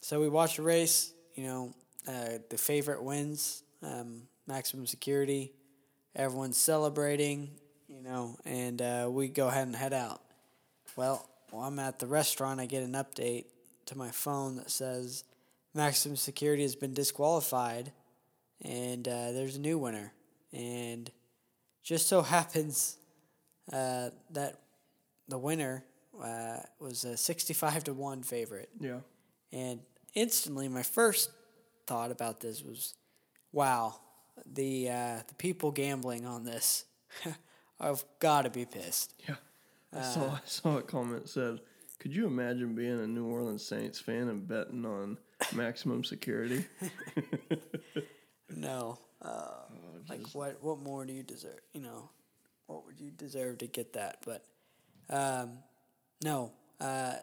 [0.00, 1.12] so we watched the race.
[1.34, 1.74] You know,
[2.06, 5.52] uh, the favorite wins, um, maximum security,
[6.16, 7.50] Everyone's celebrating,
[7.88, 10.20] you know, and uh, we go ahead and head out.
[10.94, 13.46] Well, while I'm at the restaurant, I get an update
[13.86, 15.24] to my phone that says
[15.74, 17.92] Maximum Security has been disqualified,
[18.62, 20.12] and uh, there's a new winner.
[20.52, 21.10] And
[21.82, 22.96] just so happens
[23.72, 24.60] uh, that
[25.28, 25.84] the winner
[26.22, 28.70] uh, was a 65 to 1 favorite.
[28.80, 29.00] Yeah.
[29.52, 29.80] And
[30.14, 31.30] instantly, my first
[31.86, 32.94] thought about this was,
[33.52, 33.96] wow,
[34.46, 36.84] the uh, the people gambling on this,
[37.80, 39.14] I've got to be pissed.
[39.28, 39.36] Yeah.
[39.92, 41.60] I saw I saw a comment said,
[42.00, 45.18] "Could you imagine being a New Orleans Saints fan and betting on
[45.52, 46.64] maximum security?"
[48.54, 49.48] No, uh,
[50.08, 51.60] like what what more do you deserve?
[51.72, 52.10] You know,
[52.66, 54.18] what would you deserve to get that?
[54.24, 54.44] But
[55.10, 55.58] um,
[56.22, 57.14] no, uh,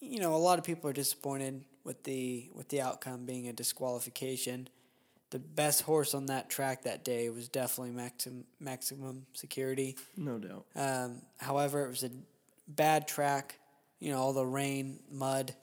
[0.00, 3.52] you know, a lot of people are disappointed with the with the outcome being a
[3.52, 4.68] disqualification.
[5.30, 9.96] The best horse on that track that day was definitely maximum maximum security.
[10.16, 10.66] no doubt.
[10.76, 12.10] Um, however, it was a
[12.68, 13.58] bad track.
[13.98, 15.54] You know, all the rain, mud,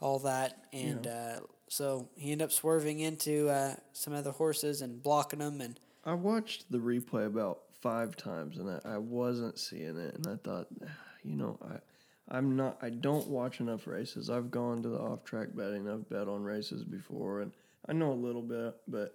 [0.00, 5.02] all that, and uh, so he ended up swerving into uh, some other horses and
[5.02, 5.60] blocking them.
[5.60, 10.26] And I watched the replay about five times and I, I wasn't seeing it, and
[10.26, 10.88] I thought, "Ah,
[11.22, 12.78] you know, I, I'm not.
[12.82, 14.30] I don't watch enough races.
[14.30, 15.88] I've gone to the off-track betting.
[15.88, 17.52] I've bet on races before, and
[17.88, 19.14] I know a little bit, but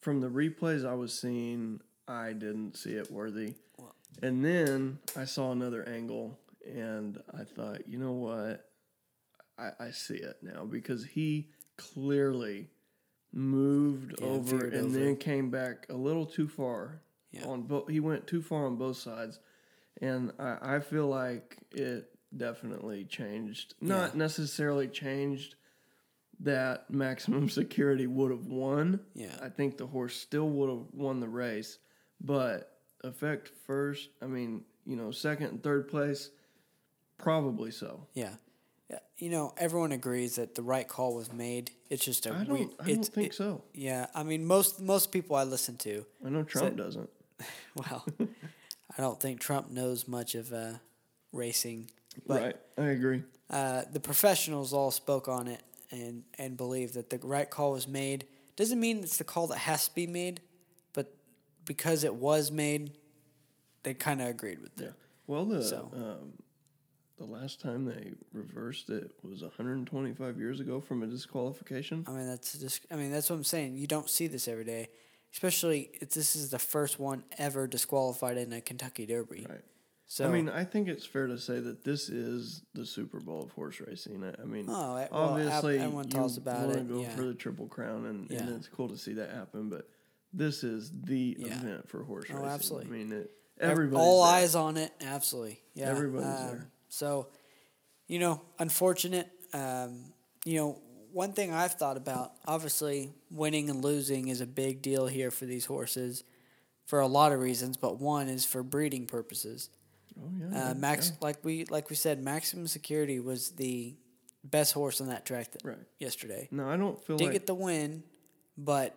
[0.00, 3.54] from the replays I was seeing, I didn't see it worthy.
[4.22, 8.70] And then I saw another angle, and I thought, you know what?
[9.58, 12.68] I, I see it now because he clearly
[13.32, 14.88] moved Yeah, over and over.
[14.98, 17.02] then came back a little too far
[17.32, 17.46] Yeah.
[17.46, 17.88] on both.
[17.88, 19.38] He went too far on both sides,
[20.00, 23.74] and I, I feel like it definitely changed.
[23.80, 24.18] Not Yeah.
[24.18, 25.54] necessarily changed
[26.40, 29.00] that maximum security would have won.
[29.14, 29.38] Yeah.
[29.42, 31.78] I think the horse still would have won the race,
[32.20, 34.10] but effect first.
[34.22, 36.30] I mean, you know, second and third place,
[37.18, 38.06] probably so.
[38.14, 38.36] yeah, yeah,
[39.18, 41.70] you know, everyone agrees that the right call was made.
[41.90, 42.48] It's just a I don't.
[42.48, 42.68] weird.
[42.80, 43.62] I don't think it- so.
[43.72, 47.08] Yeah, I mean, most most people I listen to, I know Trump doesn't.
[47.76, 48.04] well,
[48.98, 50.74] I don't think Trump knows much of uh,
[51.32, 51.90] racing,
[52.26, 52.56] but right.
[52.78, 53.22] I agree.
[53.50, 57.88] uh, the professionals all spoke on it and and believe that the right call was
[57.88, 58.26] made.
[58.56, 60.40] Doesn't mean it's the call that has to be made,
[60.94, 61.12] but
[61.64, 62.92] because it was made,
[63.82, 64.86] they kind of agreed with Yeah.
[64.88, 64.94] it.
[65.26, 66.32] Well, the So- um,
[67.18, 72.04] the last time they reversed it was 125 years ago from a disqualification.
[72.06, 72.86] I mean, that's just.
[72.90, 73.76] I mean, that's what I'm saying.
[73.76, 74.88] You don't see this every day,
[75.32, 79.46] especially if this is the first one ever disqualified in a Kentucky Derby.
[79.48, 79.60] Right.
[80.08, 83.42] So I mean, I think it's fair to say that this is the Super Bowl
[83.42, 84.22] of horse racing.
[84.22, 87.10] I, I mean, Oh, eh, well, obviously, ev- everyone talks about it, Go yeah.
[87.16, 89.68] for the triple crown, and, and it's cool to see that happen.
[89.68, 89.88] But
[90.32, 91.46] this is the Yeah.
[91.58, 92.48] event for horse Oh, racing.
[92.50, 92.86] absolutely.
[92.88, 94.32] I mean, it, everybody's all there.
[94.34, 94.92] eyes on it.
[95.00, 95.86] Absolutely, yeah.
[95.90, 96.70] Um, Everybody's there.
[96.88, 97.28] So,
[98.06, 99.28] you know, unfortunate.
[99.52, 100.12] Um,
[100.44, 100.78] you know,
[101.12, 102.32] one thing I've thought about.
[102.46, 106.24] Obviously, winning and losing is a big deal here for these horses,
[106.86, 107.76] for a lot of reasons.
[107.76, 109.70] But one is for breeding purposes.
[110.18, 113.94] Oh yeah, Uh, Max, like we like we said, Maximum Security was the
[114.44, 115.78] best horse on that track that, Right.
[115.98, 116.48] yesterday.
[116.50, 118.02] No, I don't feel Did like get the win,
[118.56, 118.94] but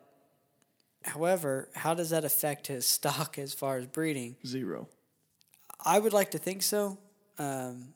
[1.03, 4.35] however, how does that affect his stock as far as breeding?
[4.45, 4.87] zero.
[5.83, 6.97] I would like to think so,
[7.39, 7.93] um,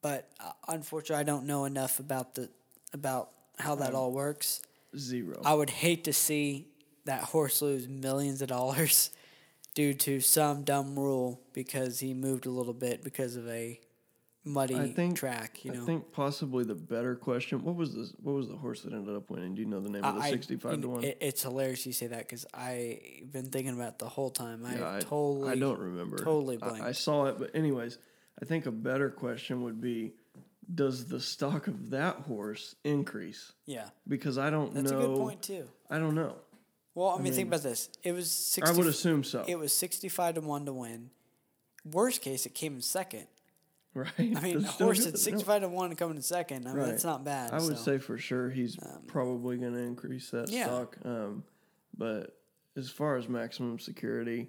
[0.00, 2.48] but uh, unfortunately, I don't know enough about the
[2.92, 4.62] about how that all works.
[4.96, 5.42] Zero.
[5.44, 6.68] I would hate to see
[7.04, 9.10] that horse lose millions of dollars
[9.74, 13.78] due to some dumb rule because he moved a little bit because of a
[14.44, 15.64] muddy I think track.
[15.64, 17.62] You know, I think possibly the better question.
[17.64, 19.54] What was the what was the horse that ended up winning?
[19.54, 21.04] Do you know the name of the I- sixty-five to one?
[21.04, 24.64] It, it's hilarious you say that because I've been thinking about it the whole time.
[24.64, 26.18] I Yeah, totally, I don't remember.
[26.18, 27.98] totally I- I, saw it, but anyways,
[28.40, 30.12] I think a better question would be,
[30.74, 33.52] does the stock of that horse increase?
[33.66, 34.98] yeah, Because I don't that's know.
[34.98, 35.64] That's a good point too.
[35.90, 36.36] I don't know.
[36.94, 37.88] Well, I mean, think about this.
[38.02, 39.44] It was 60, I would assume so.
[39.46, 41.10] it was sixty-five to one to win.
[41.84, 43.26] Worst case, it came in second.
[43.94, 44.10] right.
[44.18, 46.66] I mean, a That's still horse at No, sixty-five to one coming in second.
[46.66, 46.86] I mean, Right.
[46.88, 47.52] that's not bad.
[47.52, 47.82] I would so.
[47.82, 50.64] say for sure he's probably going to increase that yeah.
[50.64, 50.96] stock.
[51.04, 51.44] Um,
[51.96, 52.34] but
[52.76, 54.48] as far as maximum security,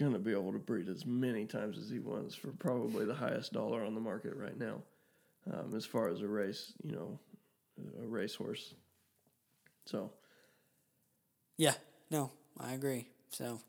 [0.00, 3.14] going to be able to breed as many times as he wants for probably the
[3.14, 4.82] highest dollar on the market right now.
[5.52, 7.18] Um, as far as a race, you know,
[8.02, 8.74] a racehorse.
[9.86, 10.10] So
[11.56, 11.74] Yeah,
[12.10, 13.08] no, I agree.
[13.30, 13.60] So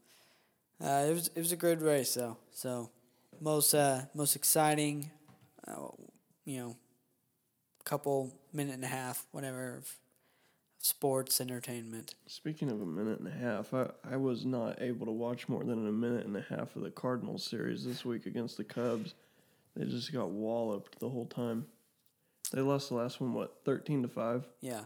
[0.83, 2.37] uh, it was it was a good race though.
[2.51, 2.89] So
[3.39, 5.11] most uh, most exciting,
[5.67, 5.87] uh,
[6.45, 6.77] you know,
[7.83, 9.83] couple minute and a half, whatever,
[10.81, 12.15] sports entertainment.
[12.27, 15.63] Speaking of a minute and a half, I, I was not able to watch more
[15.63, 19.13] than a minute and a half of the Cardinals series this week against the Cubs.
[19.75, 21.65] They just got walloped the whole time.
[22.51, 24.45] They lost the last one, what, 13 to 5?
[24.59, 24.81] Yeah.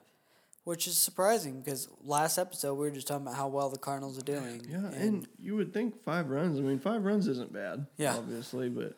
[0.66, 4.18] Which is surprising because last episode we were just talking about how well the Cardinals
[4.20, 4.66] are doing.
[4.70, 6.60] Yeah, and, you would think five runs.
[6.60, 8.16] I mean, five runs isn't bad, Yeah.
[8.18, 8.98] obviously, but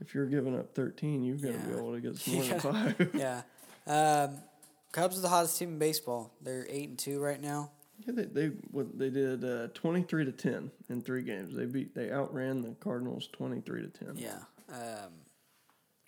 [0.00, 2.56] if you're giving up 13, you've got to be able to get some more Yeah.
[2.58, 3.10] than five.
[3.14, 3.42] yeah.
[3.86, 4.36] Um,
[4.92, 6.34] Cubs are the hottest team in baseball.
[6.40, 7.70] They're eight and two right now.
[8.06, 11.54] Yeah, they they what they did uh, twenty three to ten in three games.
[11.54, 14.16] They beat they outran the Cardinals twenty three to ten.
[14.16, 14.38] Yeah.
[14.70, 15.12] Um,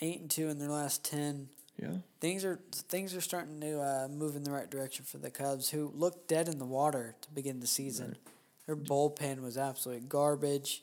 [0.01, 1.49] eight and two in their last ten.
[1.81, 1.97] Yeah.
[2.21, 5.71] Things are things are starting to uh, move in the right direction for the Cubs,
[5.71, 8.17] who looked dead in the water to begin the season.
[8.67, 10.83] Their bullpen was absolute garbage.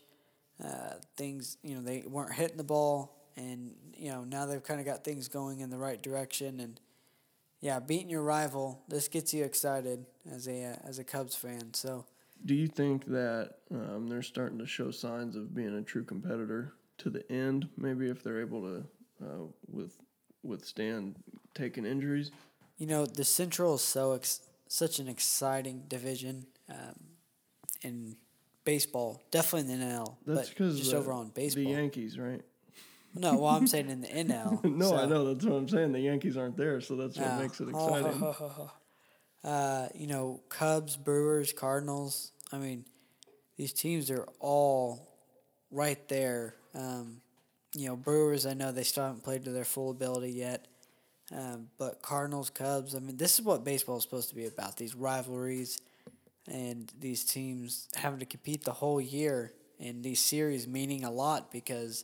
[0.64, 4.80] Uh, things, you know, they weren't hitting the ball, and you know now they've kind
[4.80, 6.60] of got things going in the right direction.
[6.60, 6.80] And
[7.62, 11.74] yeah, beating your rival, this gets you excited as a uh, as a Cubs fan.
[11.74, 12.05] So
[12.45, 16.74] Do you think that um, they're starting to show signs of being a true competitor
[16.99, 17.68] to the end?
[17.78, 18.84] Maybe if they're able to
[19.24, 19.97] uh, with
[20.43, 21.16] withstand
[21.53, 22.32] taking injuries.
[22.78, 24.39] You know, the Central is so ex-
[24.70, 26.95] such an exciting division um,
[27.82, 28.16] in
[28.64, 29.22] baseball.
[29.32, 31.64] Definitely in the NL, That's but because just overall in baseball.
[31.64, 32.41] the Yankees, right?
[33.16, 34.64] No, well, I'm saying in the NL.
[34.76, 35.91] no, I know that's what I'm saying.
[35.91, 37.38] The Yankees aren't there, so that's what Yeah.
[37.38, 38.34] makes it exciting.
[39.43, 42.32] uh, you know, Cubs, Brewers, Cardinals.
[42.51, 42.86] I mean,
[43.57, 45.07] these teams are all
[45.72, 46.55] right there.
[46.76, 47.22] Um,
[47.76, 48.45] you know, Brewers.
[48.45, 50.68] I know they still haven't played to their full ability yet.
[51.32, 52.95] Um, but Cardinals, Cubs.
[52.95, 54.78] I mean, this is what baseball is supposed to be about.
[54.78, 55.80] These rivalries
[56.47, 61.51] and these teams having to compete the whole year and these series meaning a lot
[61.51, 62.03] because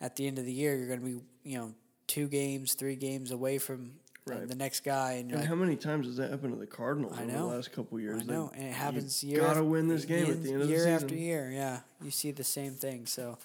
[0.00, 1.20] at the end of the year you're going to be
[1.50, 1.74] you know
[2.06, 3.92] two games, three games away from
[4.26, 4.46] uh, Right.
[4.48, 7.14] the next guy, and And like, how many times has that happened to the Cardinals
[7.16, 8.20] I over the last couple of years?
[8.22, 9.40] I know, They- and it happens you year.
[9.40, 10.92] Gotta after, win this game at the end of the year season.
[10.94, 11.50] after year.
[11.50, 13.06] Yeah, you see the same thing.
[13.06, 13.38] So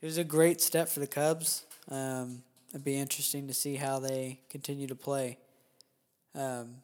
[0.00, 1.64] it was a great step for the Cubs.
[1.88, 5.38] Um, it'd be interesting to see how they continue to play.
[6.36, 6.76] Um,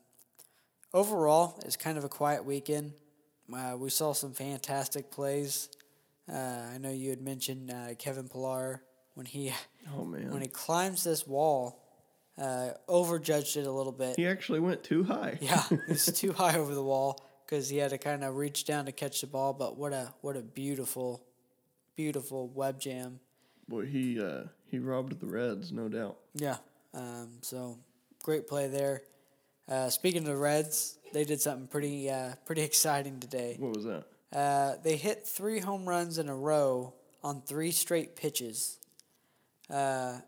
[0.92, 2.92] overall, it's kind of a quiet weekend.
[3.52, 5.68] Uh, we saw some fantastic plays.
[6.30, 6.34] Uh,
[6.74, 8.82] I know you had mentioned uh, Kevin Pillar
[9.18, 9.52] when he
[9.92, 11.84] Oh man, when he climbs this wall.
[12.40, 14.14] Uh, overjudged it a little bit.
[14.14, 15.36] he actually went too high.
[15.42, 18.86] Yeah, it's too high over the wall because he had to kind of reach down
[18.86, 19.52] to catch the ball.
[19.52, 21.24] But what a what a beautiful,
[21.96, 23.18] beautiful web gem.
[23.66, 26.16] Boy, he uh, he robbed the Reds, no doubt.
[26.34, 26.58] Yeah.
[26.94, 27.76] Um, so
[28.22, 29.02] great play there.
[29.68, 33.56] Uh, speaking of the Reds, they did something pretty uh, pretty exciting today.
[33.58, 34.04] What was that?
[34.32, 36.94] Uh, they hit three home runs in a row
[37.24, 38.78] on three straight pitches.
[39.70, 40.18] Uh,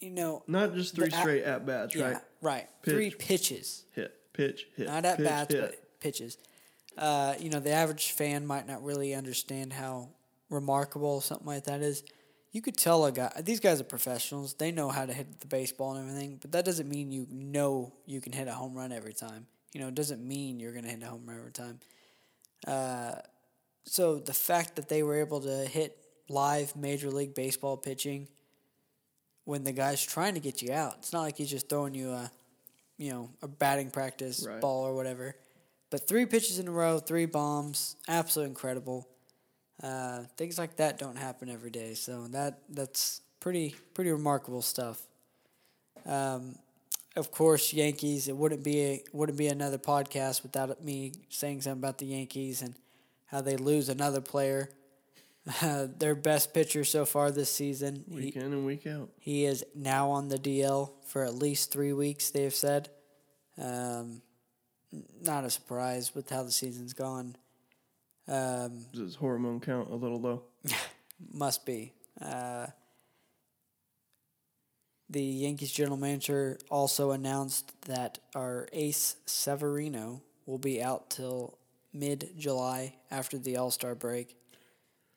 [0.00, 2.22] you know, Not just three The straight at bats, yeah, right?
[2.42, 2.68] right.
[2.82, 2.94] Pitch.
[2.94, 3.84] Three pitches.
[3.92, 4.86] Hit, pitch, hit.
[4.86, 5.60] not at pitch, bats, hit.
[5.60, 6.38] but pitches.
[6.96, 10.08] Uh, you know, the average fan might not really understand how
[10.50, 12.02] remarkable something like that is.
[12.52, 14.54] You could tell a guy; these guys are professionals.
[14.54, 17.92] They know how to hit the baseball and everything, but that doesn't mean you know
[18.06, 19.46] you can hit a home run every time.
[19.74, 21.80] You know, it doesn't mean you're going to hit a home run every time.
[22.66, 23.16] Uh,
[23.84, 25.98] so the fact that they were able to hit
[26.28, 28.28] live Major League Baseball pitching
[29.44, 32.10] when the guy's trying to get you out, it's not like he's just throwing you
[32.10, 32.30] a,
[32.98, 34.60] you know, a batting practice Right.
[34.60, 35.36] ball or whatever.
[35.88, 39.06] But three pitches in a row, three bombs, absolutely incredible.
[39.80, 45.00] Uh, things like that don't happen every day, so that that's pretty pretty remarkable stuff.
[46.04, 46.56] Um,
[47.14, 48.26] of course, Yankees.
[48.28, 52.62] It wouldn't be a, wouldn't be another podcast without me saying something about the Yankees
[52.62, 52.74] and
[53.26, 54.70] how they lose another player,
[55.62, 58.04] uh, their best pitcher so far this season.
[58.08, 59.10] He, Week in and week out.
[59.18, 62.30] he is now on the DL for at least three weeks.
[62.30, 62.88] They've said,
[63.58, 64.22] um,
[65.22, 67.36] not a surprise with how the season's gone.
[68.28, 70.42] Um, Does his hormone count a little low?
[71.32, 71.92] must be.
[72.20, 72.66] Uh,
[75.08, 81.58] the Yankees general manager also announced that our ace Severino will be out till
[81.92, 84.36] mid July after the All Star break.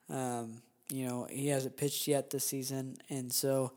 [0.10, 3.74] Um, you know, he hasn't pitched yet this season, and so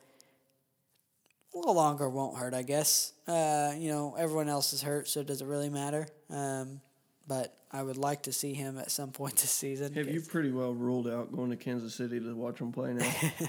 [1.54, 3.12] a little longer won't hurt, I guess.
[3.26, 6.06] Uh, you know, everyone else is hurt, so does it really matter?
[6.30, 6.80] Um,
[7.28, 9.92] but I would like to see him at some point this season.
[9.94, 13.12] Have you pretty well ruled out going to Kansas City to watch him play now?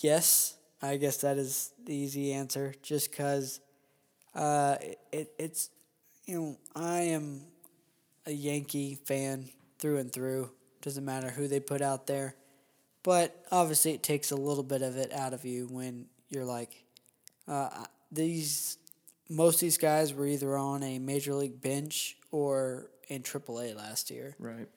[0.00, 2.74] Yes, I guess that is the easy answer.
[2.82, 3.60] Just because
[4.34, 5.70] uh, it, it it's
[6.24, 7.42] you know I am
[8.26, 9.48] a Yankee fan
[9.78, 10.50] through and through.
[10.82, 12.34] Doesn't matter who they put out there,
[13.02, 16.84] but obviously it takes a little bit of it out of you when you're like
[17.46, 18.78] uh, these
[19.28, 24.10] most of these guys were either on a major league bench or in AAA last
[24.10, 24.68] year, Right.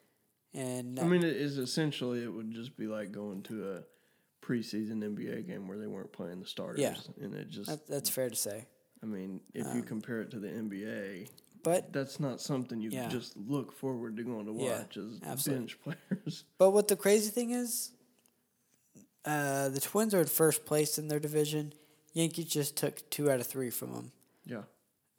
[0.53, 5.01] and I mean, it is essentially it would just be like going to a preseason
[5.03, 6.79] NBA game where they weren't playing the starters.
[6.79, 6.95] Yeah.
[7.21, 8.65] And it just, that, that's fair to say.
[9.03, 11.27] I mean, if you compare it to the NBA,
[11.64, 13.07] But that's not something you Yeah.
[13.09, 15.59] just look forward to going to Yeah, watch as absolutely.
[15.66, 16.43] bench players.
[16.57, 17.91] But what the crazy thing is,
[19.26, 21.74] uh, the Twins are in first place in their division.
[22.14, 24.12] Yankees just took two out of three from them.
[24.45, 24.64] Yeah.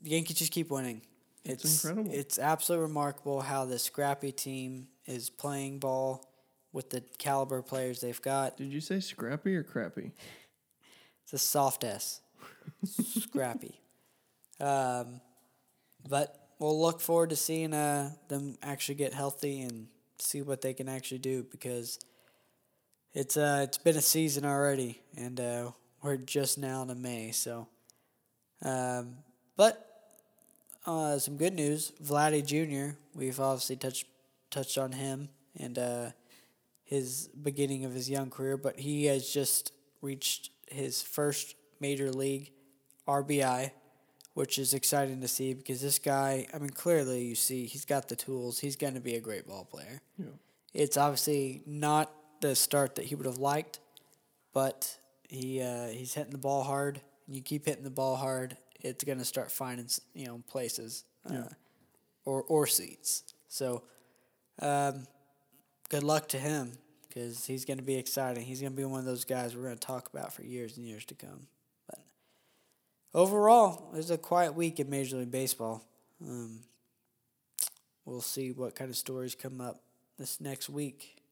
[0.02, 1.02] The Yankees just keep winning.
[1.44, 2.12] It's incredible.
[2.12, 6.28] It's absolutely remarkable how this scrappy team is playing ball
[6.72, 8.56] with the caliber of players they've got.
[8.56, 10.12] Did you say scrappy or crappy?
[11.24, 12.20] It's a soft S,
[12.84, 13.78] scrappy.
[14.60, 15.20] Um,
[16.08, 19.88] but we'll look forward to seeing uh, them actually get healthy and
[20.18, 21.98] see what they can actually do because
[23.12, 25.70] it's uh it's been a season already and uh,
[26.02, 27.30] we're just now in May.
[27.30, 27.68] So,
[28.64, 29.16] um,
[29.56, 29.88] but
[30.84, 32.96] uh, some good news, Vladdy Jr.
[33.14, 34.06] We've obviously touched
[34.50, 35.28] touched on him
[35.58, 36.10] and uh,
[36.84, 39.72] his beginning of his young career, but he has just
[40.02, 42.50] reached his first major league
[43.06, 43.70] RBI,
[44.34, 48.08] which is exciting to see because this guy, I mean, clearly you see he's got
[48.08, 48.58] the tools.
[48.58, 50.00] He's going to be a great ball player.
[50.18, 50.26] Yeah.
[50.72, 52.10] It's obviously not
[52.40, 53.80] the start that he would have liked,
[54.54, 54.96] but
[55.28, 57.00] he uh, he's hitting the ball hard.
[57.28, 61.44] You keep hitting the ball hard, it's going to start finding you know places uh,
[62.24, 63.24] or or seats.
[63.48, 63.82] So,
[64.60, 65.06] um,
[65.88, 66.72] good luck to him
[67.08, 68.44] because he's going to be exciting.
[68.44, 70.76] He's going to be one of those guys we're going to talk about for years
[70.76, 71.46] and years to come.
[73.14, 75.84] Overall, it was a quiet week in Major League Baseball.
[76.26, 76.60] Um,
[78.06, 79.82] we'll see what kind of stories come up
[80.18, 81.22] this next week.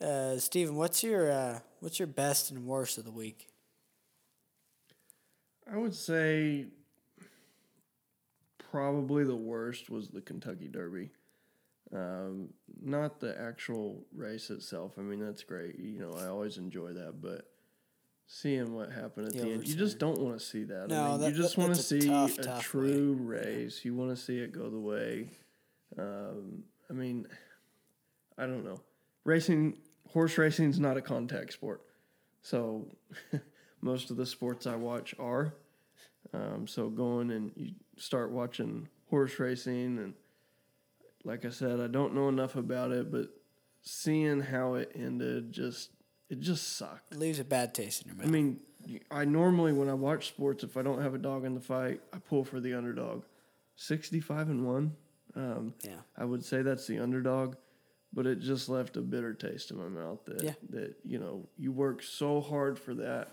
[0.00, 3.48] Uh, Steven, what's your uh, what's your best and worst of the week?
[5.70, 6.66] I would say
[8.70, 11.10] probably the worst was the Kentucky Derby.
[11.92, 14.92] Um, not the actual race itself.
[14.98, 15.78] I mean, that's great.
[15.78, 17.48] You know, I always enjoy that, but
[18.28, 20.88] seeing what happened at The the, end, you just don't want to see that.
[20.88, 23.84] No, I mean, that- you just that- want to see tough, a tough true race.
[23.84, 25.30] You want to see it go the way.
[25.98, 27.26] Um, I mean,
[28.36, 28.80] I don't know.
[29.24, 29.78] Racing,
[30.10, 31.82] horse racing is not a contact sport.
[32.42, 32.86] So
[33.80, 35.54] most of the sports I watch are.
[36.34, 40.12] Um, so going and you start watching horse racing, and
[41.24, 43.30] like I said, I don't know enough about it, but
[43.80, 45.90] seeing how it ended just
[46.30, 47.12] it just sucked.
[47.12, 48.26] It leaves a bad taste in your mouth.
[48.26, 48.60] I mean,
[49.10, 52.00] I normally when I watch sports, if I don't have a dog in the fight,
[52.12, 53.24] I pull for the underdog.
[53.76, 54.96] Sixty-five and one.
[55.36, 57.54] Um, yeah, I would say that's the underdog,
[58.12, 60.54] but it just left a bitter taste in my mouth that Yeah.
[60.70, 63.28] that you know you work so hard for that,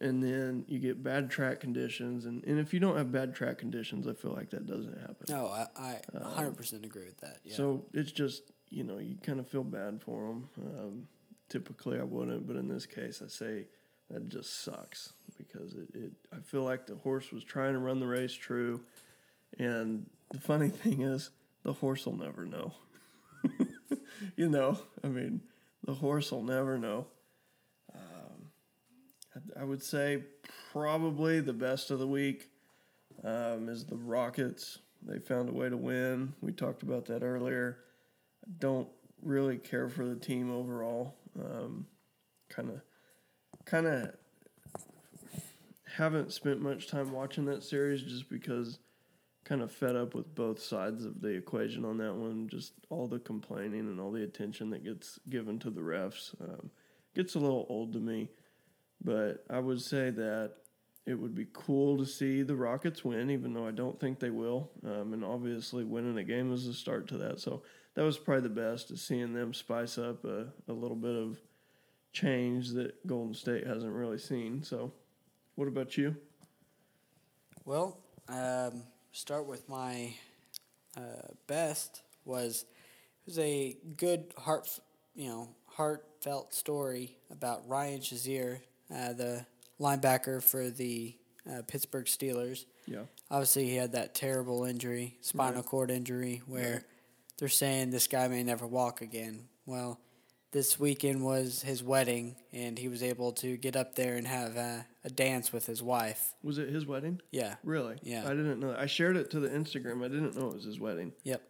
[0.00, 3.58] and then you get bad track conditions, and, and if you don't have bad track
[3.58, 5.26] conditions, I feel like that doesn't happen.
[5.28, 7.38] no, I hundred percent agree with that.
[7.44, 7.54] Yeah.
[7.56, 10.48] So it's just you know you kind of feel bad for them.
[10.64, 11.08] Um,
[11.48, 13.66] typically I wouldn't, but in this case I say
[14.10, 18.00] that just sucks because it, it I feel like the horse was trying to run
[18.00, 18.80] the race true,
[19.58, 21.30] and the funny thing is
[21.62, 22.72] the horse will never know.
[24.36, 25.42] you know, I mean,
[25.84, 27.06] the horse will never know.
[27.94, 28.50] Um,
[29.34, 30.24] I, I would say
[30.72, 32.50] probably the best of the week
[33.24, 34.78] um, is the Rockets.
[35.02, 36.34] They found a way to win.
[36.40, 37.78] We talked about that earlier.
[38.44, 38.88] I don't
[39.22, 41.14] really care for the team overall.
[42.48, 42.80] Kind of,
[43.64, 44.14] kind of
[45.96, 48.78] haven't spent much time watching that series just because
[49.44, 52.48] kind of fed up with both sides of the equation on that one.
[52.48, 56.70] Just all the complaining and all the attention that gets given to the refs um,
[57.14, 58.30] gets a little old to me.
[59.02, 60.52] But I would say that
[61.06, 64.30] it would be cool to see the Rockets win, even though I don't think they
[64.30, 64.70] will.
[64.84, 67.40] Um, and obviously, winning a game is a start to that.
[67.40, 67.62] So
[67.94, 71.38] that was probably the best, is seeing them spice up a, a little bit of
[72.12, 74.62] change that Golden State hasn't really seen.
[74.62, 74.92] So,
[75.56, 76.16] what about you?
[77.64, 78.82] Well, um,
[79.12, 80.14] start with my
[80.96, 82.64] uh, best was
[83.26, 84.68] it was a good heart,
[85.14, 88.60] you know, heartfelt story about Ryan Shazier,
[88.94, 89.46] uh, the
[89.80, 91.14] linebacker for the
[91.48, 92.64] uh, Pittsburgh Steelers.
[92.86, 93.02] Yeah.
[93.30, 96.84] Obviously, he had that terrible injury, spinal cord injury, where
[97.38, 99.48] they're saying this guy may never walk again.
[99.66, 100.00] Well,
[100.50, 104.56] this weekend was his wedding, and he was able to get up there and have
[104.56, 106.34] a, a dance with his wife.
[106.42, 107.20] Was it his wedding?
[107.30, 107.56] Yeah.
[107.62, 107.96] Really?
[108.02, 108.24] Yeah.
[108.24, 108.74] I didn't know.
[108.76, 110.04] I shared it to the Instagram.
[110.04, 111.12] I didn't know it was his wedding.
[111.24, 111.42] Yep.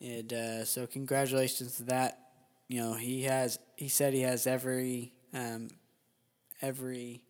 [0.00, 2.20] And uh, so congratulations to that.
[2.68, 3.58] You know, he has.
[3.76, 5.68] He said he has every um,
[6.60, 7.22] every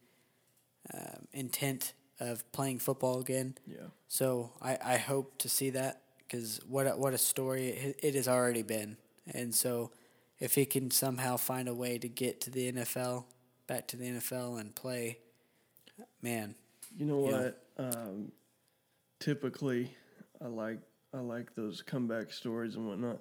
[0.92, 3.57] um, intent of playing football again.
[3.66, 3.88] Yeah.
[4.09, 8.14] So I, I hope to see that because what a, what a story it, it
[8.14, 8.97] has already been,
[9.33, 9.91] and so
[10.39, 13.24] if he can somehow find a way to get to the NFL,
[13.66, 15.18] back to the NFL and play,
[16.22, 16.55] man,
[16.97, 17.33] You know Yeah.
[17.43, 17.62] what?
[17.79, 18.33] Um,
[19.20, 19.91] typically,
[20.41, 20.79] I like
[21.14, 23.20] I like those comeback stories and whatnot.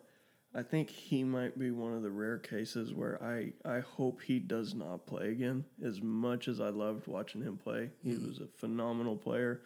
[0.53, 4.39] I think he might be one of the rare cases where I, I hope he
[4.39, 5.65] does not play again.
[5.83, 8.27] As much as I loved watching him play, he Mm-hmm.
[8.27, 9.61] was a phenomenal player.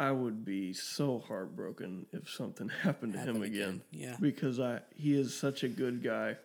[0.00, 3.44] I would be so heartbroken if something happened to him again.
[3.44, 4.16] again, yeah.
[4.18, 6.36] because I he is such a good guy.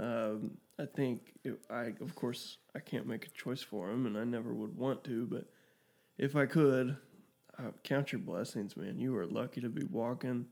[0.00, 4.16] Um, I think it, I of course I can't make a choice for him, and
[4.16, 5.26] I never would want to.
[5.26, 5.44] But
[6.16, 6.96] if I could,
[7.58, 8.98] uh, count your blessings, man.
[8.98, 10.46] You are lucky to be walking.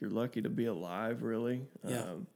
[0.00, 1.62] You're lucky to be alive, really.
[1.86, 2.00] Yeah.
[2.00, 2.26] Um,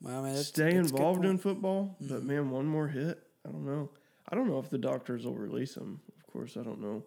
[0.00, 1.40] well, man, that's, stay that's involved in point.
[1.40, 1.48] Mm-hmm.
[1.48, 3.20] football, but man, one more hit.
[3.44, 3.90] I don't know.
[4.28, 6.00] I don't know if the doctors will release him.
[6.16, 7.02] Of course, I don't know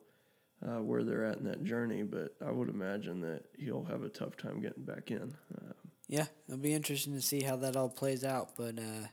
[0.65, 4.09] uh, where they're at in that journey, but I would imagine that he'll have a
[4.09, 5.33] tough time getting back in.
[5.55, 5.73] Uh,
[6.07, 8.55] Yeah, it'll be interesting to see how that all plays out.
[8.57, 9.07] But uh,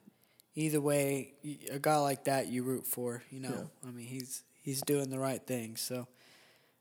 [0.54, 1.34] either way,
[1.70, 3.22] a guy like that you root for.
[3.30, 5.76] You know, I mean, he's he's doing the right thing.
[5.76, 6.08] So,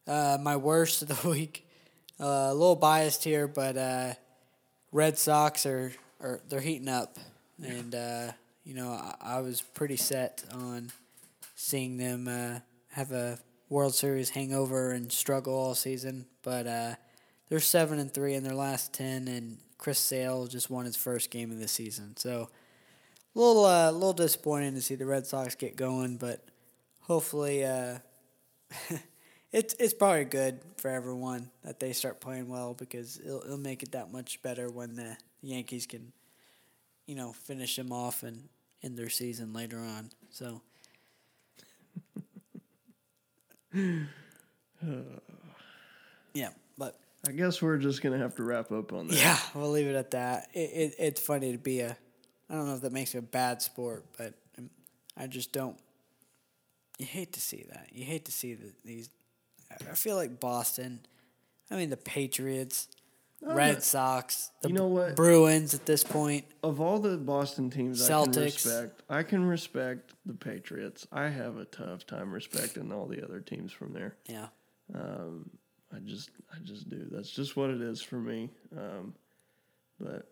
[0.08, 1.68] uh, my worst of the week,
[2.20, 4.14] uh, a little biased here, but uh,
[4.92, 5.92] Red Sox are,
[6.22, 7.18] are they're heating up,
[7.62, 8.32] and uh,
[8.64, 10.92] you know I, I was pretty set on
[11.56, 12.60] seeing them uh,
[12.92, 13.38] have a
[13.70, 16.68] World Series hangover and struggle all season, but.
[16.68, 16.96] Uh,
[17.50, 21.30] they're seven and three in their last ten, and Chris Sale just won his first
[21.30, 22.18] game of the season.
[22.18, 22.50] So,
[23.36, 26.44] a little, uh, little disappointing to see the Red Sox get going, but
[27.02, 28.00] hopefully, uh,
[29.52, 33.84] it's it's probably good for everyone that they start playing well because it'll, it'll make
[33.84, 36.12] it that much better when the Yankees can,
[37.06, 38.50] you know, finish them off and
[38.82, 40.10] end their season later on.
[40.32, 40.62] So.
[46.34, 46.98] yeah, but
[47.28, 49.18] I guess we're just gonna have to wrap up on that.
[49.18, 50.50] yeah, we'll leave it at that.
[50.54, 51.98] It, it it's funny to be a.
[52.50, 54.34] I don't know if that makes it a bad sport, but
[55.18, 55.78] I just don't.
[56.98, 57.90] You hate to see that.
[57.92, 59.10] You hate to see the, these.
[59.72, 61.02] I feel like Boston.
[61.70, 62.88] I mean the Patriots,
[63.42, 65.16] Red Sox, the You know what?
[65.16, 66.46] Bruins at this point.
[66.64, 68.46] Of all the Boston teams I can Celtics.
[68.66, 71.06] respect, I can respect the Patriots.
[71.12, 74.16] I have a tough time respecting all the other teams from there.
[74.28, 74.48] Yeah,
[74.94, 75.50] Um,
[75.94, 77.08] I just, I just do.
[77.12, 78.50] That's just what it is for me.
[78.76, 79.14] Um,
[80.00, 80.28] but,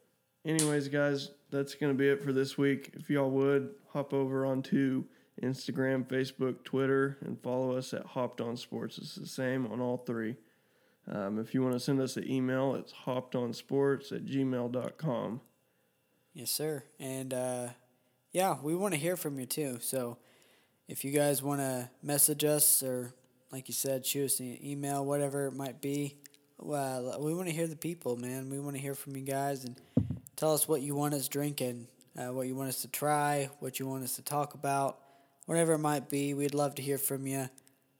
[0.45, 2.91] anyways, guys, that's gonna be it for this week.
[2.95, 5.03] If y'all would hop over onto
[5.41, 8.97] Instagram, Facebook, Twitter, and follow us at Hopped On Sports.
[8.97, 10.35] It's the same on all three.
[11.11, 15.41] Um, if you want to send us an email, it's hoppedonsports at gmail.com.
[16.33, 16.83] yes, sir.
[16.99, 17.67] And uh,
[18.31, 19.79] yeah, we want to hear from you too.
[19.81, 20.17] So
[20.87, 23.13] if you guys want to message us or,
[23.51, 26.17] like you said, shoot us an email, whatever it might be,
[26.57, 28.49] well, we want to hear the people, man.
[28.49, 29.75] We want to hear from you guys and
[30.35, 31.87] tell us what you want us drinking,
[32.17, 34.99] uh, what you want us to try, what you want us to talk about,
[35.45, 36.33] whatever it might be.
[36.33, 37.49] We'd love to hear from you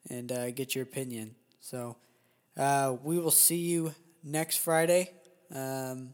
[0.09, 1.35] and uh, get your opinion.
[1.59, 1.97] So
[2.57, 3.93] uh, we will see you
[4.23, 5.11] next Friday.
[5.53, 6.13] Um,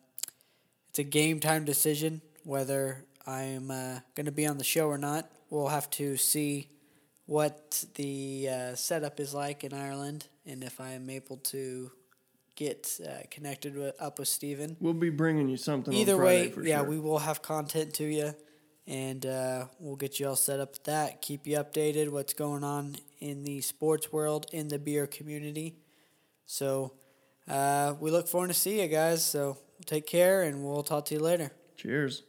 [0.89, 4.97] it's a game time decision whether I'm uh, going to be on the show or
[4.97, 5.29] not.
[5.49, 6.67] We'll have to see
[7.25, 11.91] what the uh, setup is like in Ireland and if I am able to
[12.55, 14.75] get uh, connected with, up with Steven.
[14.79, 16.89] We'll be bringing you something Either on way, for yeah, sure.
[16.89, 18.35] we will have content to you,
[18.85, 21.21] and uh, we'll get you all set up with that.
[21.21, 25.75] Keep you updated what's going on in the sports world, in the beer community.
[26.49, 26.93] So
[27.47, 29.23] uh, we look forward to see you guys.
[29.23, 31.51] So take care, and we'll talk to you later.
[31.77, 32.23] Cheers.